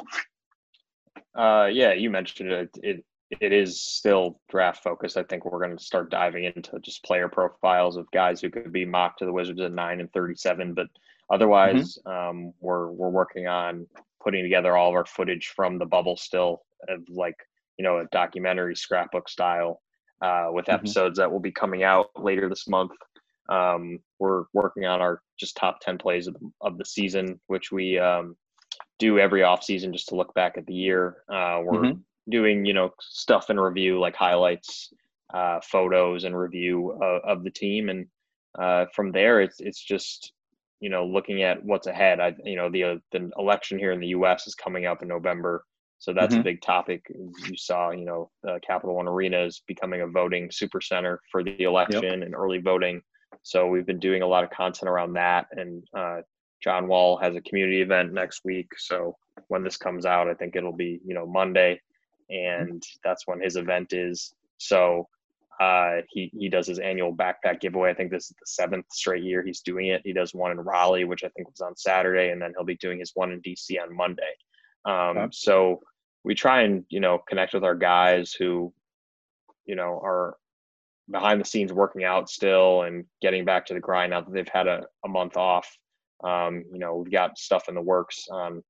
[0.00, 1.44] on here?
[1.44, 2.70] Uh, yeah, you mentioned it.
[2.82, 3.04] It
[3.40, 5.16] it is still draft focused.
[5.16, 8.72] I think we're going to start diving into just player profiles of guys who could
[8.72, 10.74] be mocked to the Wizards at nine and thirty-seven.
[10.74, 10.88] But
[11.30, 12.30] otherwise, mm-hmm.
[12.30, 13.86] um, we're we're working on
[14.22, 17.36] putting together all of our footage from the bubble still of like
[17.80, 19.80] you know a documentary scrapbook style
[20.20, 20.74] uh, with mm-hmm.
[20.74, 21.22] episodes mm-hmm.
[21.22, 22.90] that will be coming out later this month.
[23.48, 27.72] Um, we're working on our just top ten plays of the, of the season, which
[27.72, 28.36] we um,
[28.98, 31.24] do every off season just to look back at the year.
[31.32, 32.00] Uh, we're mm-hmm.
[32.28, 34.92] doing you know stuff and review like highlights,
[35.32, 38.06] uh, photos and review of, of the team, and
[38.58, 40.34] uh, from there it's it's just
[40.80, 42.20] you know looking at what's ahead.
[42.20, 44.46] I you know the uh, the election here in the U.S.
[44.46, 45.64] is coming up in November.
[46.00, 46.40] So that's mm-hmm.
[46.40, 47.04] a big topic.
[47.10, 51.44] You saw, you know, uh, Capital One Arena is becoming a voting super center for
[51.44, 52.12] the election yep.
[52.14, 53.02] and early voting.
[53.42, 55.46] So we've been doing a lot of content around that.
[55.52, 56.20] And uh,
[56.62, 58.68] John Wall has a community event next week.
[58.78, 59.14] So
[59.48, 61.78] when this comes out, I think it'll be, you know, Monday,
[62.32, 62.70] mm-hmm.
[62.70, 64.32] and that's when his event is.
[64.56, 65.06] So
[65.60, 67.90] uh, he he does his annual backpack giveaway.
[67.90, 70.00] I think this is the seventh straight year he's doing it.
[70.02, 72.76] He does one in Raleigh, which I think was on Saturday, and then he'll be
[72.76, 74.32] doing his one in DC on Monday.
[74.86, 75.30] Um.
[75.30, 75.82] So
[76.24, 78.72] we try and you know connect with our guys who
[79.66, 80.36] you know are
[81.10, 84.48] behind the scenes working out still and getting back to the grind now that they've
[84.52, 85.68] had a, a month off.
[86.22, 88.26] Um, you know we've got stuff in the works.
[88.30, 88.62] On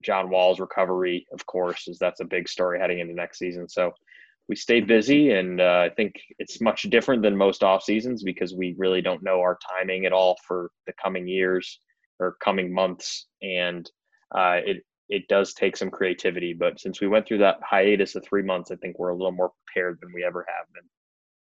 [0.00, 3.68] john wall's recovery of course is that's a big story heading into next season.
[3.68, 3.92] So
[4.48, 8.54] we stay busy and uh, i think it's much different than most off seasons because
[8.54, 11.80] we really don't know our timing at all for the coming years
[12.20, 13.26] or coming months.
[13.42, 13.90] And
[14.34, 16.54] uh, it it does take some creativity.
[16.54, 19.32] But since we went through that hiatus of three months, I think we're a little
[19.32, 20.84] more prepared than we ever have been.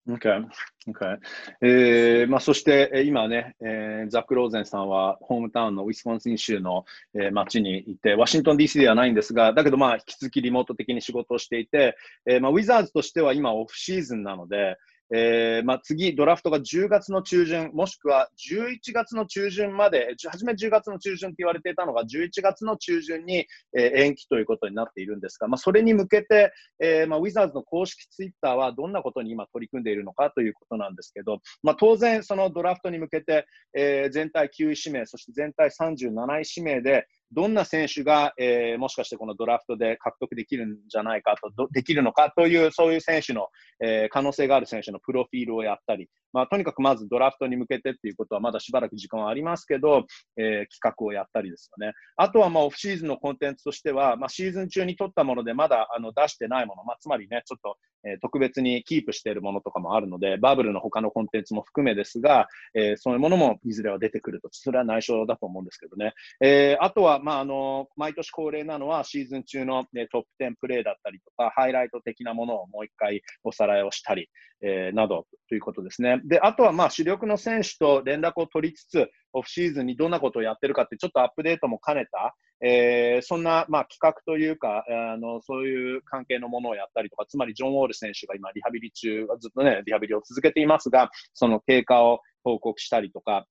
[0.06, 0.46] Okay.
[0.90, 1.18] Okay.
[1.62, 11.96] えーまあ、そして、え、今ね、えー、ザック・ローゼンさんはホームタウンのウィスコンシン州の、えー、町にいて、ワシントン DC ではないんですが、だけどまあ引き続きリモート的に仕事をしていて、
[12.26, 14.78] えーまあ、ウィザーズとしては今オフシーズンなので、
[15.16, 23.46] えーまあ、次、ドラフトが10月の中旬、もしくは11月の中旬まで、初め10月の中旬って言われていたのが、11月の中旬に、
[23.78, 33.46] えー、延期ということになっているんですが、まあ、それに向けて、えーまあ、ウィザーズの公式ツイッターはどんなことに今取り組んでいるのかということなんですけど、まあ、当然、そのドラフトに向けて、
[33.78, 43.48] えー、全体9位指名、そして全体37位指名で、どんな選手が、えー、もしかしてこのドラフトで獲得できるんじゃないかと、できるのかという、そういう選手の、
[43.84, 50.06] えー、可能性がある選手のプロフィールをやったり、まあ、とにかくまずドラフトに向けてっていうことはまだしばらく時間はありますけど、
[50.38, 51.94] えー、企画をやったりですよね。
[52.18, 66.14] あとはまあオフシーズンのコンテンツとしては、まあ、シーズン中に取ったものでまだあの出してないもの、まあ、つまりね、ちょっと、えー、特別にキープしているものとかもあるので、バブルの他のコンテンツも含めですが、えー、そういうものもいずれは出てくると、それは内緒だと思うんですけどね。
[66.42, 74.30] えー、あとは、まあ、あの、毎年恒例なのはシーズン中の、ね、トップ10プレーだったりとか、ハイライト的なものをもう一回おさらいをしたり、
[74.62, 76.22] えー、などということですね。
[76.24, 93.46] で、あとはまあ主力の選手と連絡を取りつつ、オフシーズンにどんなことをやってるかって、ちょっとアップデートも兼ねた、えー、そんなまあ企画というか、あのそういう関係のものをやったりとか、つまりジョン・ウォール選手が今、リハビリ中、ずっとね、リハビリを続けていますが、その経過を報告したりとか、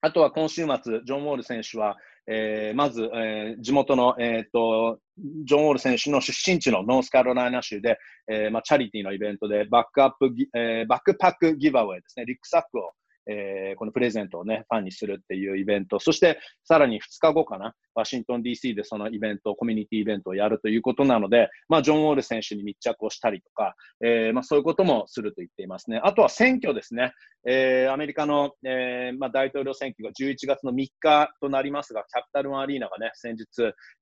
[0.00, 1.96] あとは今週末、ジョン・ウォール選手は、
[2.28, 5.00] えー、まず、えー、地元の、えーと、
[5.44, 7.98] ジョン・ウォール選手の出身地のノースカロライナ州で、
[8.30, 12.90] えーまあ、チャリティーのイベントでバックアップ、えー、バックパックギバウェイですね、リックサックを
[13.30, 26.00] えー、このプレゼントをね、ファンにするっていうイベント、そしてさらに2日後かな、ワシントン DC でそのイベント、コミュニティイベントをやるということなので、まあ、ジョン・ウォール選手に密着をしたりとか、えー、まあ、そういうこともすると言っていますね。
[26.04, 27.12] あとは選挙ですね。
[27.44, 33.46] えー、アメリカの、えー、まあ、大統領選挙が11月の3日となりますが、キャピタルワンアリーナがね、先日、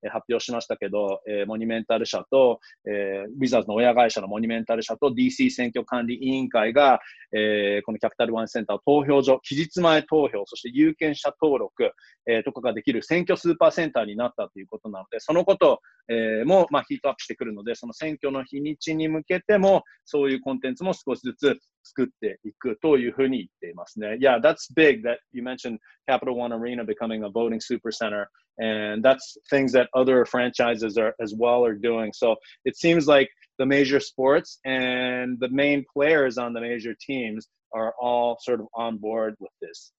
[0.02, 7.00] え発表しましたけど、えモニュメンタル社と、えウィザーズの親会社のモニュメンタル社と DC 選挙管理委員会が、
[7.32, 11.92] えこのキャピタルワンセンター投票所、期日前投票、そして有権者登録、
[12.26, 24.17] えとかができる選挙スーパーセンターになったということなので、そのこと、えも、まあ、ヒートアップしてくるので、その選挙の日にちに向けても、そういうコンテンツも少しずつ作っていくというふうに言っていますね。
[24.19, 28.29] Yeah, that's big that you mentioned Capital One Arena becoming a voting super center.
[28.57, 32.11] And that's things that other franchises are as well are doing.
[32.13, 37.47] So it seems like the major sports and the main players on the major teams
[37.73, 39.91] are all sort of on board with this.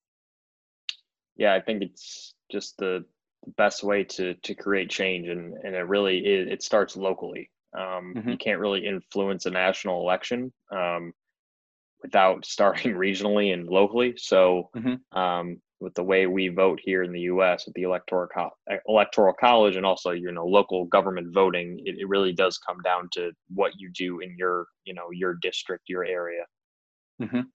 [1.35, 3.05] Yeah, I think it's just the
[3.56, 8.16] best way to to create change and and it really is, it starts locally Um,
[8.16, 8.30] Mhm.
[8.32, 11.12] You can't really influence a national election um,
[12.02, 14.14] without starting regionally and locally.
[14.16, 15.00] So, Mhm.
[15.12, 17.64] um, with the way we vote here in the U.S.
[17.66, 18.56] with the electoral co-
[18.88, 23.08] electoral college and also you know local government voting, it, it really does come down
[23.12, 26.44] to what you do in your you know your district, your area.
[27.18, 27.50] うん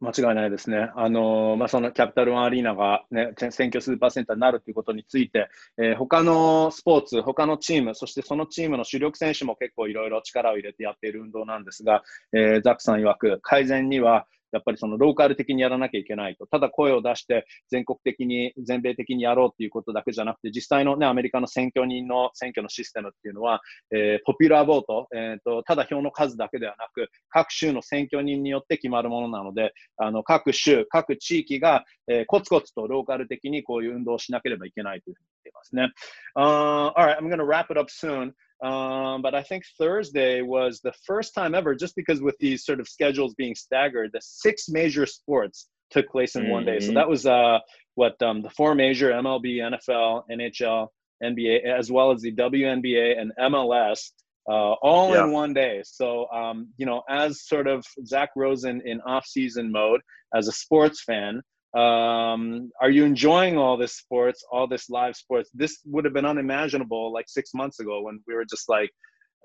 [0.00, 0.90] 間違いないですね。
[0.96, 16.46] あのまあ、そのキャピタルワンアリーナが、ね、選挙スーパーセンターになるということについて、えー他のスポーツ、他のチーム、そしてそのチームの主力選手も結構いろいろ力を入れてやっている運動なんですが、えーザックさん曰く、改善にはやっぱりそのローカル的にやらなきゃいけないと。
[16.46, 23.60] ただ声を出して全国的に、全米的にやろうっていうことだけじゃなくて、実際のね、アメリカの選挙人の選挙のシステムっていうのは、
[23.92, 35.92] えーポピュラーボート、えーと、ただ票の数だけではなく、各州の選挙人によって決まるものなので、あの各州、各地域が、えーコツコツとローカル的にこういう運動をしなければいけないというふうに言っていますね。
[36.36, 38.32] Uh, alright, I'm going to wrap it up soon.
[38.62, 42.80] Um, but I think Thursday was the first time ever, just because with these sort
[42.80, 46.78] of schedules being staggered, the six major sports took place in one day.
[46.80, 46.94] So Mhm.
[46.94, 47.58] that was uh,
[47.94, 50.88] what um, the four major MLB, NFL, NHL,
[51.22, 54.12] NBA, as well as the WNBA and MLS,
[54.48, 55.24] uh, all Yeah.
[55.24, 55.82] in one day.
[55.84, 60.00] So, um, you know, as sort of Zach Rosen in off-season mode,
[60.34, 61.42] as a sports fan,
[61.74, 65.50] um, are you enjoying all this sports, all this live sports?
[65.54, 68.90] This would have been unimaginable like six months ago when we were just like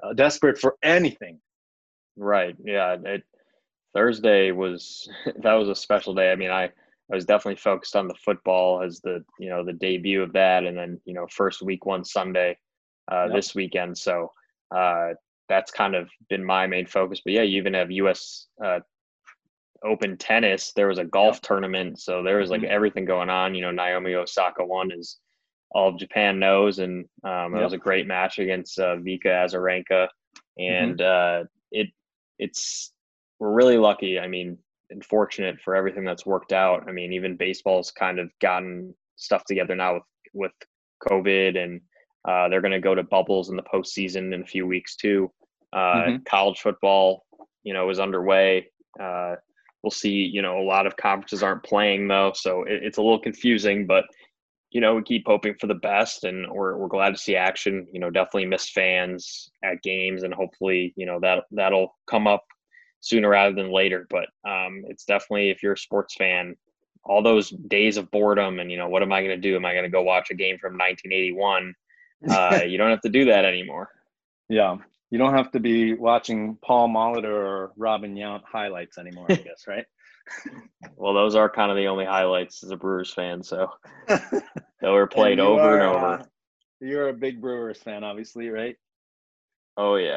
[0.03, 1.39] uh, desperate for anything.
[2.17, 2.55] Right.
[2.63, 2.97] Yeah.
[3.05, 3.23] It,
[3.93, 5.09] Thursday was
[5.43, 6.31] that was a special day.
[6.31, 6.65] I mean, I
[7.11, 10.65] I was definitely focused on the football as the you know the debut of that,
[10.65, 12.57] and then you know first week one Sunday
[13.11, 13.35] uh, Yep.
[13.35, 13.97] this weekend.
[13.97, 14.31] So
[14.75, 15.09] uh,
[15.47, 17.21] that's kind of been my main focus.
[17.23, 18.47] But yeah, you even have U.S.
[19.83, 20.71] Open tennis.
[20.73, 22.69] There was a golf tournament, so there was like Mhm.
[22.69, 23.53] everything going on.
[23.55, 25.19] You know, Naomi Osaka won, as
[25.71, 27.63] all of Japan knows, and um, it Yep.
[27.65, 30.07] was a great match against uh, Vika Azarenka,
[30.57, 31.87] and uh, it
[32.39, 32.93] it's
[33.39, 34.17] we're really lucky.
[34.19, 34.57] I mean,
[34.89, 36.87] and fortunate for everything that's worked out.
[36.87, 40.51] I mean, even baseball's kind of gotten stuff together now with with
[41.07, 41.81] COVID, and
[42.27, 45.31] uh, they're going to go to bubbles in the postseason in a few weeks too.
[45.73, 46.25] Uh, Mhm.
[46.25, 47.25] College football,
[47.63, 48.69] you know, is underway.
[48.99, 49.35] Uh,
[49.85, 50.25] we'll see.
[50.25, 53.85] You know, a lot of conferences aren't playing though, so it, it's a little confusing.
[53.85, 54.05] But
[54.71, 57.87] you know, we keep hoping for the best, and we're we're glad to see action.
[57.93, 62.43] You know, definitely miss fans at games, and hopefully, you know that that'll come up
[62.99, 64.07] sooner rather than later.
[64.09, 66.55] But um, it's definitely if you're a sports fan,
[67.03, 69.55] all those days of boredom and you know what am I going to do?
[69.55, 71.73] Am I going to go watch a game from 1981?
[72.27, 73.89] Uh, you don't have to do that anymore.
[74.49, 74.77] Yeah
[75.10, 79.66] You don't have to be watching Paul Molitor or Robin Yount highlights anymore, I guess,
[79.66, 79.84] right?
[80.96, 83.42] Well, those are kind of the only highlights as a Brewers fan.
[83.42, 83.68] So
[84.08, 86.06] they were played you over and are, over.
[86.22, 86.24] uh,
[86.80, 88.76] you're a big Brewers fan, obviously, right?
[89.76, 90.16] Oh yeah,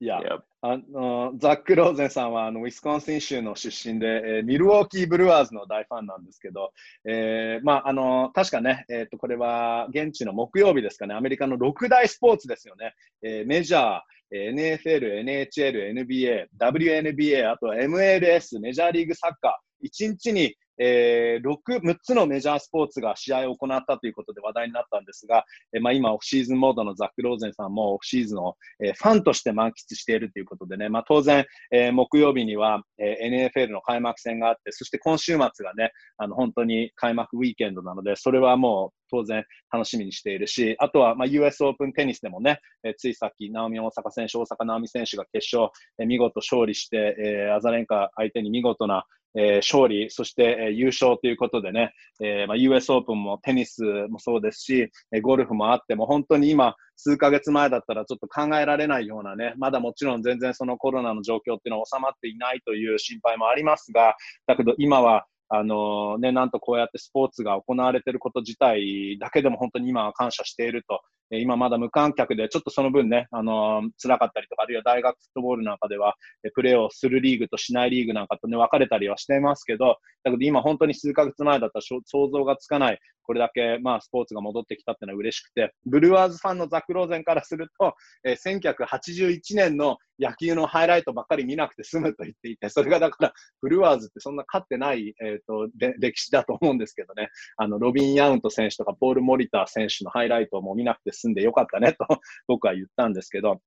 [0.00, 0.20] Yeah.
[0.22, 0.44] yep.
[0.64, 6.72] あのザック・ローゼンさんはあのウィスコンシン州の出身で、えーミルウォーキー・ブルワーズの大ファンなんですけど、
[7.04, 49.05] えーまあ、あの確かね、えー、とこれは現地の木曜日ですかね、アメリカの6大スポーツですよね、えーメジャー、えー NFL、NHL、NBA、WNBA、あと MLS、メジャーリーグサッカー、1日に、えー、6, 6つのメジャースポーツが試合を行ったということで話題になったんですが、えーまあ、今、オフシーズンモードのザック・ローゼンさんもオフシーズンをえーファンとして満喫しているということでね、まあ、当然、えー木曜日には、え NFL の開幕戦があって、そして今週末がね、あの本当に開幕ウィーケンドなので、それはもう当然楽しみにしているし、あとは、まあ、US オープンテニスでもね、えーついさっき、ナオミ大阪選手、大阪直美選手が決勝、えー見事勝利して、えーアザレンカ相手に見事な、
[49.37, 64.15] えー勝利、そして、えー優勝ということでね、えーまあ、US オープンもテニスもそうですし、えーゴルフもあって、も本当に今、数ヶ月前だったらちょっと考えられないようなね、まだもちろん全然そのコロナの状況っていうのは収まっていないという心配もありますが、
[64.47, 71.01] だけど今は、あのね、なんとこうやってスポーツが行われていること自体だけでも本当に今は感謝していると。
[71.31, 76.15] 今まだ無観客でちょっとその分ね、あのー辛かったりとか、あるいは大学フットボールなんかでは、
[76.55, 102.05] プレーをするリーグとしないリーグなんかとね、分かれたりはしてますけど、だけど今本当に数ヶ月前だったら想像がつかない、これだけまあスポーツが戻ってきたっていうのは嬉しくて、ブルワーズファンのザック・ローゼンからすると、えー1981年の野球のハイライトばっかり見なくて済むと言っていて、それがだから、ブルワーズってそんな勝ってない、えー、とで歴史だと思うんですけどね、あのロビン・ヤウント選手とかポール・モリター選手のハイライトをもう見なくて済んでよかったねと
[102.47, 103.61] 僕は言ったんですけど、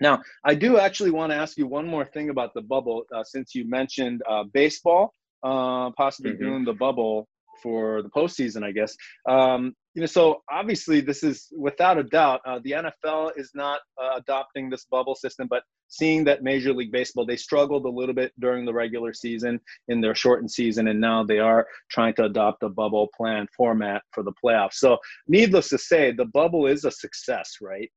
[0.00, 3.22] Now, I do actually want to ask you one more thing about the bubble, uh,
[3.22, 5.12] since you mentioned uh, baseball,
[5.44, 6.38] uh, possibly Mhm.
[6.38, 7.28] doing the bubble
[7.64, 8.94] for the postseason, I guess.
[9.26, 13.80] Um, you know, so obviously this is without a doubt uh, the NFL is not
[14.00, 18.14] uh, adopting this bubble system, but seeing that Major League Baseball they struggled a little
[18.14, 22.24] bit during the regular season in their shortened season, and now they are trying to
[22.24, 24.74] adopt a bubble plan format for the playoffs.
[24.74, 27.90] So, needless to say, the bubble is a success, right?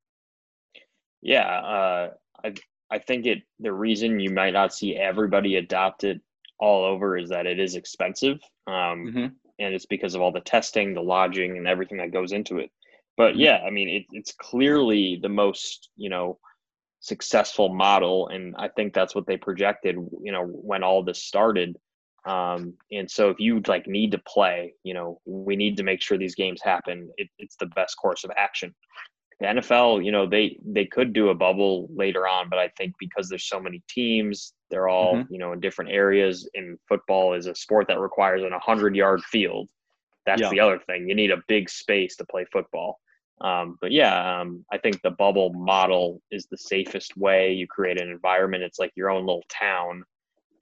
[1.22, 2.10] Yeah, uh,
[2.46, 2.54] I
[2.90, 3.40] I think it.
[3.60, 6.22] The reason you might not see everybody adopt it
[6.60, 8.40] all over is that it is expensive.
[8.68, 9.26] Um, mm-hmm.
[9.60, 12.72] And it's because of all the testing, the lodging, and everything that goes into it.
[13.16, 13.42] But mm-hmm.
[13.42, 16.38] yeah, I mean, it, it's clearly the most, you know,
[17.00, 18.28] successful model.
[18.28, 21.78] And I think that's what they projected, you know, when all this started.
[22.26, 26.02] Um, and so if you like need to play, you know, we need to make
[26.02, 27.10] sure these games happen.
[27.18, 28.76] It, it's the best course of action
[29.40, 32.96] the NFL, you know, they they could do a bubble later on, but I think
[33.00, 35.32] because there's so many teams, they're all mm-hmm.
[35.32, 36.50] you know in different areas.
[36.56, 39.70] And football is a sport that requires an 100 yard field.
[40.26, 40.50] That's yeah.
[40.50, 41.08] the other thing.
[41.08, 43.00] You need a big space to play football.
[43.40, 47.54] Um, but yeah, um, I think the bubble model is the safest way.
[47.54, 48.64] You create an environment.
[48.64, 50.04] It's like your own little town,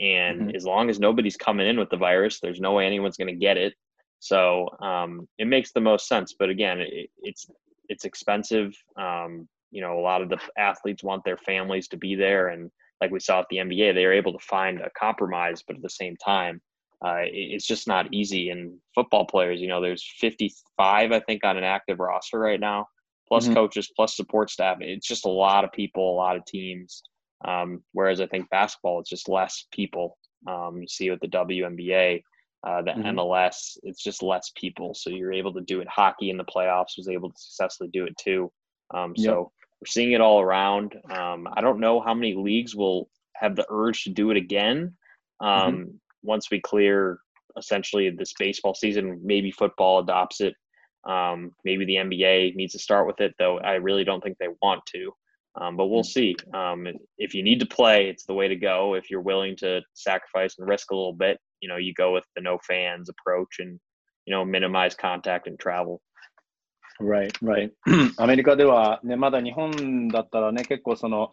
[0.02, 0.56] and mm-hmm.
[0.56, 3.40] as long as nobody's coming in with the virus, there's no way anyone's going to
[3.40, 3.74] get it.
[4.20, 6.36] So um, it makes the most sense.
[6.38, 7.48] But again, it, it's
[7.90, 8.74] it's expensive.
[8.98, 12.72] Um, you know, a lot of the athletes want their families to be there, and
[13.02, 15.82] like we saw at the NBA, they are able to find a compromise, but at
[15.82, 16.62] the same time,
[17.06, 18.50] uh, it's just not easy.
[18.50, 22.88] And football players, you know, there's 55, I think, on an active roster right now,
[23.28, 23.54] plus mm-hmm.
[23.54, 24.78] coaches, plus support staff.
[24.80, 27.04] It's just a lot of people, a lot of teams.
[27.46, 30.18] Um, whereas I think basketball, it's just less people.
[30.48, 32.22] Um, you see with the WNBA,
[32.64, 33.20] uh, the mm-hmm.
[33.20, 34.94] MLS, it's just less people.
[34.94, 35.88] So you're able to do it.
[35.88, 38.52] Hockey in the playoffs was able to successfully do it too.
[38.94, 39.26] Um, yep.
[39.26, 39.52] So
[39.82, 40.96] we're seeing it all around.
[41.12, 44.96] Um, I don't know how many leagues will have the urge to do it again
[45.42, 45.90] um, mm-hmm.
[46.24, 47.20] once we clear
[47.58, 49.20] essentially this baseball season.
[49.24, 50.56] Maybe football adopts it.
[51.08, 53.60] Um, maybe the NBA needs to start with it, though.
[53.60, 55.14] I really don't think they want to.
[55.61, 56.07] Um, but we'll mm.
[56.07, 56.37] see.
[56.55, 56.87] Um,
[57.19, 58.95] if you need to play, it's the way to go.
[58.95, 62.25] If you're willing to sacrifice and risk a little bit, you know, you go with
[62.37, 63.79] the no fans approach and,
[64.27, 66.01] you know, minimize contact and travel.
[67.01, 67.73] Right, right.
[68.19, 71.33] アメリカではね、まだ日本だったらね、結構その、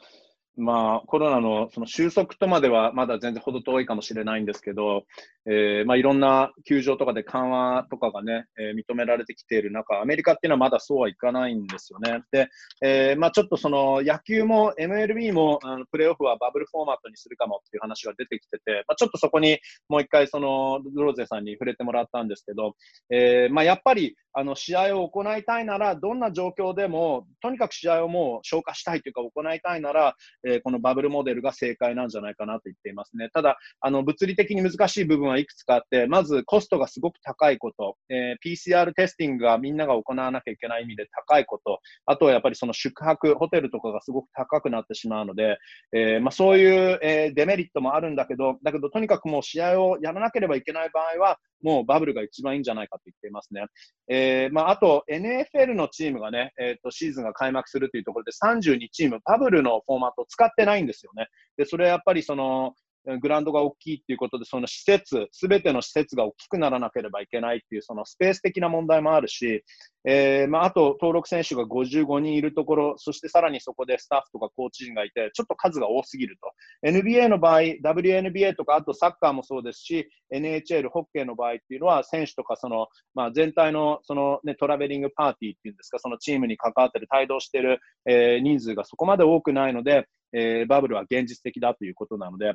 [0.57, 5.05] まあ、コロナのその収束とまではまだ全然程遠いかもしれないんですけど、
[5.47, 12.23] えーまあ、いろんな球場とかで緩和とかがね、えー、認められてきている中、アメリカっていうのはまだそうはいかないんですよね。
[12.31, 12.49] で、
[12.83, 22.75] えーまあ、ちょっとその野球も MLB もあのプレーオフはバブルフォーマットにするかもっていう話が出てきてて、まあ、ちょっとそこにもう一回そのローゼさんに触れてもらったんですけど、
[23.11, 33.29] えま、やっぱりあの試合を行いたいなら、どんな状況でも、とにかく試合をもう消化したいというか行いたいなら、えー、このバブルモデルが正解なんじゃないかなと言っていますね。
[33.33, 45.59] ただ、あの物理的に難しい部分はいくつかあって、まずコストがすごく高いこと、えー、PCR テスティングがみんなが行わなきゃいけない意味で高いこと、あとはやっぱりその宿泊、ホテルとかがすごく高くなってしまうので、
[45.93, 53.67] えー、まあ、そういう、えー、デメリットもあるんだけど、だけどとにかくもう試合をやらなければいけない場合は、もうバブルが一番いいんじゃないかと言っていますね。
[54.09, 61.29] えーまあ、あと、NFL のチームがね、えーと、シーズンが開幕するというところで32チーム、バブルのフォーマットを使ってないんですよね。
[61.57, 62.75] で、それはやっぱりその、
[63.21, 69.65] グラウンドが大きいっていうことで、その施設、すべての施設が大きくならなければいけないっていう、そのスペース的な問題もあるし、
[70.05, 76.89] えー、まあ、あと登録選手が55人いるところ、そしてさらにそこでスタッフとかコーチ陣がいて、ちょっと数が多すぎると。
[76.89, 92.55] NBA の場合、WNBA とか、あとサッカーもそうですし、NHL、ホッケーの場合っていうのは、選手とかその、まあ、全体のその、ね、トラベリングパーティーっていうんですか、そのチームに関わってる、帯同してる、えー、人数がそこまで多くないので、えー、バブルは現実的だということなので、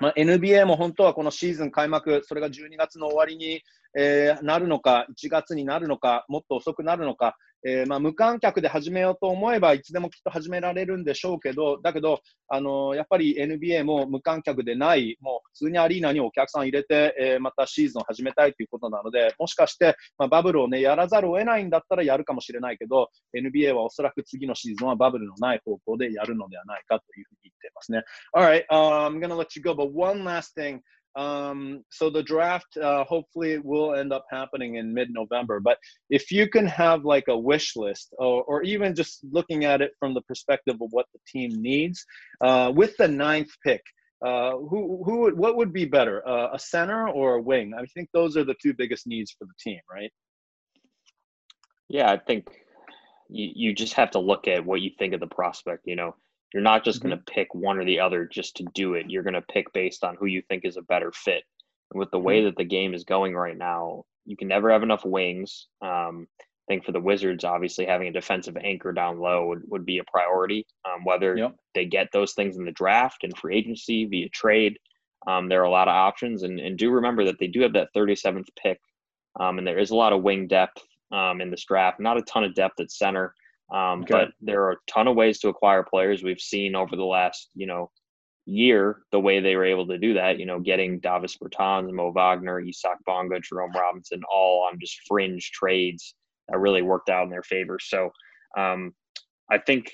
[0.00, 3.62] まあ、NBA も本当はこのシーズン開幕、それが12月の終わりに、
[3.96, 28.02] えー、なるのか、1月になるのか、もっと遅くなるのか、えー、まあ、無観客で始めようと思えばいつでもきっと始められるんでしょうけど、だけど、あのー、やっぱり NBA も無観客でない、もう普通にアリーナにお客さん入れて、えー、またシーズンを始めたいということなので、もしかして、まあ、バブルを、ね、やらざるを得ないんだったらやるかもしれないけど、NBA はおそらく次のシーズンはバブルのない方向でやるのではないかというふうに言ってますね。
[28.36, 30.80] Alright,、uh, I'm gonna let you go, but one last thing.
[31.16, 35.60] Um, so the draft uh, hopefully it will end up happening in mid-November.
[35.60, 35.78] But
[36.10, 39.92] if you can have like a wish list, or, or even just looking at it
[39.98, 42.04] from the perspective of what the team needs,
[42.40, 43.82] uh, with the ninth pick,
[44.24, 47.72] uh, who who would what would be better, uh, a center or a wing?
[47.78, 50.10] I think those are the two biggest needs for the team, right?
[51.88, 52.48] Yeah, I think
[53.28, 55.82] you you just have to look at what you think of the prospect.
[55.84, 56.16] You know,
[56.54, 57.08] you're not just mm-hmm.
[57.08, 59.10] going to pick one or the other just to do it.
[59.10, 61.42] You're going to pick based on who you think is a better fit.
[61.90, 62.46] And with the way mm-hmm.
[62.46, 65.66] that the game is going right now, you can never have enough wings.
[65.82, 66.28] Um,
[66.68, 70.04] think for the Wizards, obviously having a defensive anchor down low would, would be a
[70.04, 70.66] priority.
[70.84, 71.56] Um, whether yep.
[71.74, 74.78] they get those things in the draft and free agency via trade,
[75.26, 76.42] um, there are a lot of options.
[76.42, 78.78] And, and do remember that they do have that 37th pick,
[79.40, 80.80] um, and there is a lot of wing depth
[81.12, 82.00] um, in this draft.
[82.00, 83.34] Not a ton of depth at center,
[83.72, 84.12] um, okay.
[84.12, 86.22] but there are a ton of ways to acquire players.
[86.22, 87.90] We've seen over the last, you know,
[88.46, 90.38] year the way they were able to do that.
[90.38, 95.50] You know, getting Davis Bertans, Mo Wagner, Isaac Bonga, Jerome Robinson, all on just fringe
[95.52, 96.14] trades
[96.48, 97.78] that really worked out in their favor.
[97.80, 98.10] So
[98.56, 98.94] um,
[99.50, 99.92] I think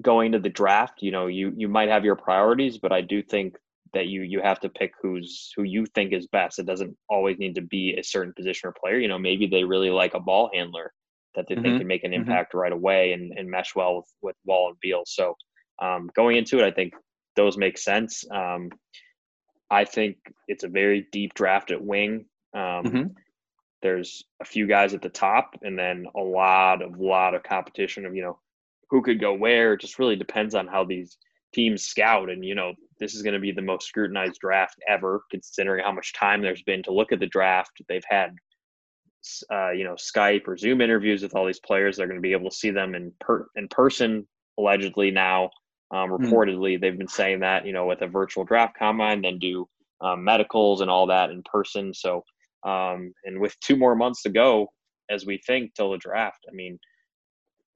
[0.00, 3.22] going to the draft, you know, you you might have your priorities, but I do
[3.22, 3.56] think
[3.92, 6.60] that you you have to pick who's who you think is best.
[6.60, 8.98] It doesn't always need to be a certain position or player.
[8.98, 10.92] You know, maybe they really like a ball handler
[11.34, 11.62] that they mm-hmm.
[11.62, 12.22] think can make an mm-hmm.
[12.22, 12.58] impact mm-hmm.
[12.58, 15.02] right away and, and mesh well with, with Wall and Beal.
[15.06, 15.34] So
[15.80, 16.94] um, going into it, I think
[17.36, 18.24] those make sense.
[18.32, 18.70] Um,
[19.70, 20.16] I think
[20.48, 22.26] it's a very deep draft at wing.
[22.54, 23.06] Um, mm-hmm
[23.82, 28.04] there's a few guys at the top and then a lot of lot of competition
[28.04, 28.38] of you know
[28.90, 31.16] who could go where it just really depends on how these
[31.54, 35.22] teams scout and you know this is going to be the most scrutinized draft ever
[35.30, 38.30] considering how much time there's been to look at the draft they've had
[39.52, 42.32] uh, you know skype or zoom interviews with all these players they're going to be
[42.32, 44.26] able to see them in per in person
[44.58, 45.50] allegedly now
[45.92, 46.14] um, hmm.
[46.14, 46.80] reportedly mm.
[46.80, 49.68] they've been saying that you know with a virtual draft combine then do
[50.00, 52.22] um, medicals and all that in person so
[52.64, 54.68] um, and with two more months to go,
[55.08, 56.78] as we think till the draft, I mean,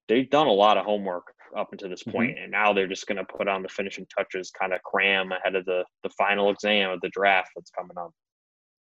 [0.08, 1.24] they've done a lot of homework
[1.56, 2.44] up until this point, mm-hmm.
[2.44, 5.54] and now they're just going to put on the finishing touches, kind of cram ahead
[5.54, 8.10] of the the final exam of the draft that's coming up.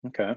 [0.07, 0.36] Okay.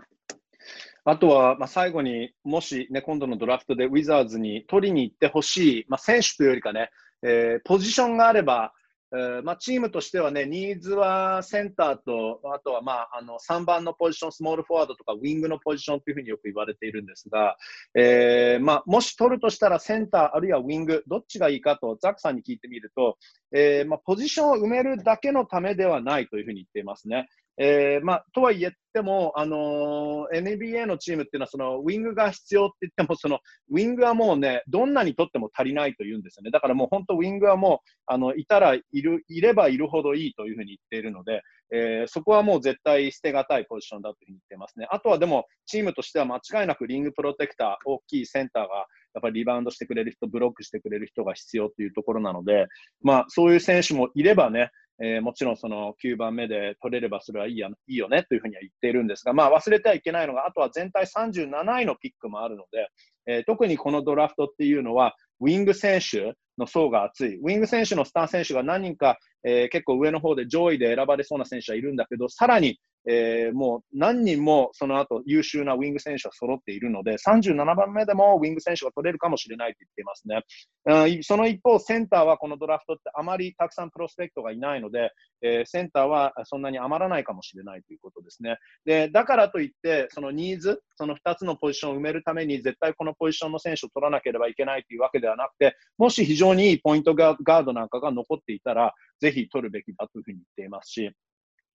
[1.04, 6.90] あとは、まあ、最後にもし、ね、今度のドラフトでウィザーズに取りに行ってほしい、まあ、選手というよりかね、
[7.22, 8.72] えー、ポジションがあれば、
[9.12, 17.56] えーまあ、チームとしてはね、ニーズはセンターと、あとは、まあ、あの3番のポジション、スモールフォワードとかウィングのポジションというふうによく言われているんですが、
[17.94, 23.16] えーまあ、もし取るとしたらセンターあるいはウィング、どっちがいいかとザクさんに聞いてみると、
[23.52, 27.28] えーまあ、ポジションを埋めるだけのためではないというふうに言っていますね。
[27.59, 33.40] えーまあ、とはいえても、あのー、NBA のチームっていうのはそのウィングが必要って言ってもその
[33.70, 36.50] ウィングはもうねどんなにとっても足りないというんですよね。
[36.50, 41.42] だからもう本当ウィングはもうあのいたらいるいればいるほどいいというふうに言っているので、
[41.72, 44.86] えー、そこはもう絶対捨てがたいポジションだというふうに言ってますね。
[44.90, 48.86] あとはでもチームとしては間違いなくリングプロテクター大きいセンターが
[49.16, 52.66] やっぱりリバウンドしてくれる人ブロックしてくれる人が必要というところなので、
[53.02, 54.70] まあ、そういう選手もいればね
[55.03, 62.88] えー、もちろんその9番目で取れればそれはいいやいいよねというふうには言っているんですが、まあ、忘れてはいけないのが、あとは全体37位のピックもあるので、
[63.26, 67.38] えー、特にこのドラフトっていうのは、ウィング選手の層が厚い。
[67.38, 72.78] ウィング選手のスター選手が何人か、えー、結構上の方で上位で選ばれそうな選手はいるんだけど、さらに
[73.09, 80.42] えー、もう何人もその後優秀なウィング選手は揃っているので、37番目でもウィング選手が取れるかもしれないと言っていますね。
[80.86, 88.57] うん、その一方、センターはこのドラフトってあまりたくさんプロスペクトがいないので、えー、センターはそんなに余らないかもしれないということですね。
[88.84, 101.11] でだからといって、そのニーズ、その2つのポジションを埋めるために絶対このポジションの選手を取らなければいけないというわけではなくて、もし非常にいいポイントガードなんかが残っていたら、ぜひ取るべきだというふうに言っていますし、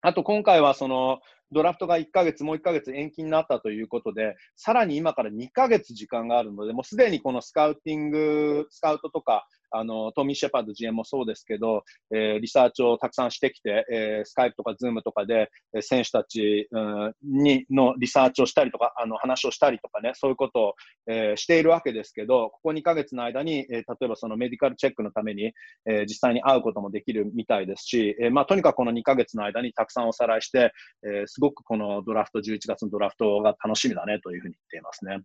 [0.01, 1.19] あと今回はその
[1.51, 11.83] ドラフトが1ヶ月、もう1ヶ月延期になったということで、さらに今から2ヶ月時間があるので、もうすでにこのスカウティング、スカウトとか、あの、トミー・シェパード GM もそうですけど、
[12.13, 20.73] えー、リサーチをたくさんしてきて、えー、スカイプとかズームとかで、え、選手たち、うん、に、のリサーチをしたりとか、あの、話をしたりとかね、そういうことを、
[21.07, 25.53] えー、しているわけですけど、ここ2ヶ月の間に、え、例えばそのメディカルチェックのために、
[25.85, 30.73] え、実際に会うこともできるみたいですし、え、まあ、とにかくこの2ヶ月の間にたくさんおさらいして、
[31.03, 35.22] えー、ごくこのドラフト、11月のドラフトが楽しみだねというふうに言っていますね。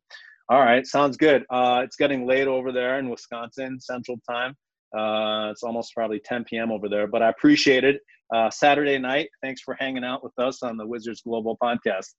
[0.50, 1.46] All right, sounds good.
[1.50, 4.56] Uh, it's getting late over there in Wisconsin Central Time.
[4.94, 6.72] Uh, it's almost probably 10 p.m.
[6.72, 8.02] over there, but I appreciate it.
[8.34, 12.14] Uh, Saturday night, thanks for hanging out with us on the Wizards Global Podcast.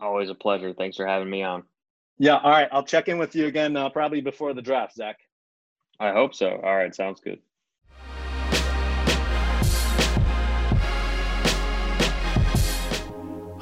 [0.00, 0.72] Always a pleasure.
[0.72, 1.64] Thanks for having me on.
[2.18, 2.68] Yeah, all right.
[2.72, 5.16] I'll check in with you again uh, probably before the draft, Zach.
[6.00, 6.60] I hope so.
[6.62, 7.38] All right, sounds good.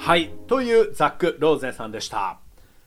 [0.06, 2.38] はい、というザック・ローゼンさんでした。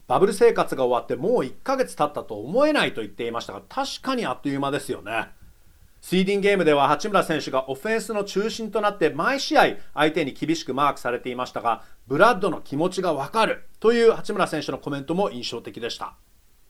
[0.07, 5.31] バブル生活が終わってもう1ヶ月経ったと思えないと言っていましたが確かにあっという間ですよね。
[6.01, 13.64] シーディンゲームでは八村選手がオフェンスの中心となって毎試合相手に厳しくマークされていましたがブラッドの気持ちがわかる。
[13.81, 16.14] という八村選手のコメントも印象的でした。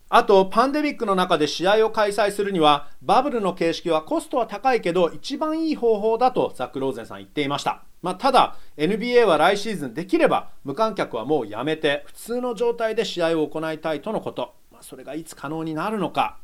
[0.09, 7.83] あとパンデミックの中で試合を開催するにはバブルの形式はコストは高いけど一番いい方法だとザック・ローゼンさん言っていました。
[8.03, 16.39] まあ、ただ NBA は来シーズンできれば無観客はもうやめて普通の状態で試合を行いたいとのこと、まあ、それがいつ可能になるのか。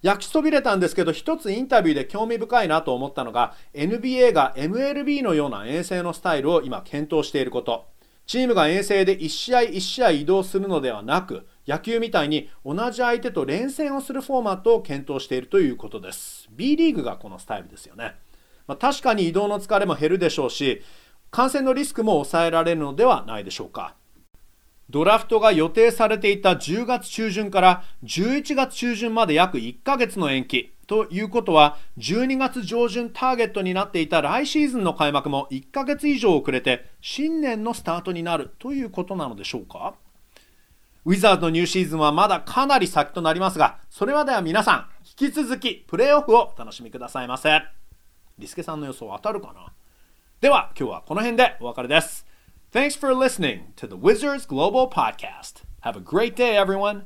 [0.00, 7.86] 焼きそびれたんですけど一つインタビューで興味深いなと思ったのが NBA が MLB のような遠征のスタイルを今検討していること。
[8.26, 16.46] チームが遠征で1試合1試合移動するのではなく野球みたいに同じ相手と連戦をするフォーマットを検討しているということです。
[16.50, 18.16] B リーグがこのスタイルですよね、
[18.68, 20.82] まあ、確かに移動の疲れも減るでしょうし
[21.30, 23.94] 感染のリスクも抑えられるのではないでしょうか。
[24.90, 39.94] ドラフトが予定されていた10月中旬から11月中旬まで約1ヶ月の延期ということは12月上旬ターゲットになっていた来シーズンの開幕も1ヶ月以上遅れて新年のスタートになるということなのでしょうか。
[41.04, 44.86] ウィザーズのニューシーズンはまだかなり先となりますがそれまでは皆さん
[45.20, 47.77] 引き続きプレーオフをお楽しみくださいませ。
[48.37, 49.73] リスケさんの予想当たるかな
[50.41, 52.25] では今日はこの辺でお別れです
[52.71, 55.61] Thanks for listening to the Wizards Global Podcast.
[55.81, 57.03] Have a great day, everyone.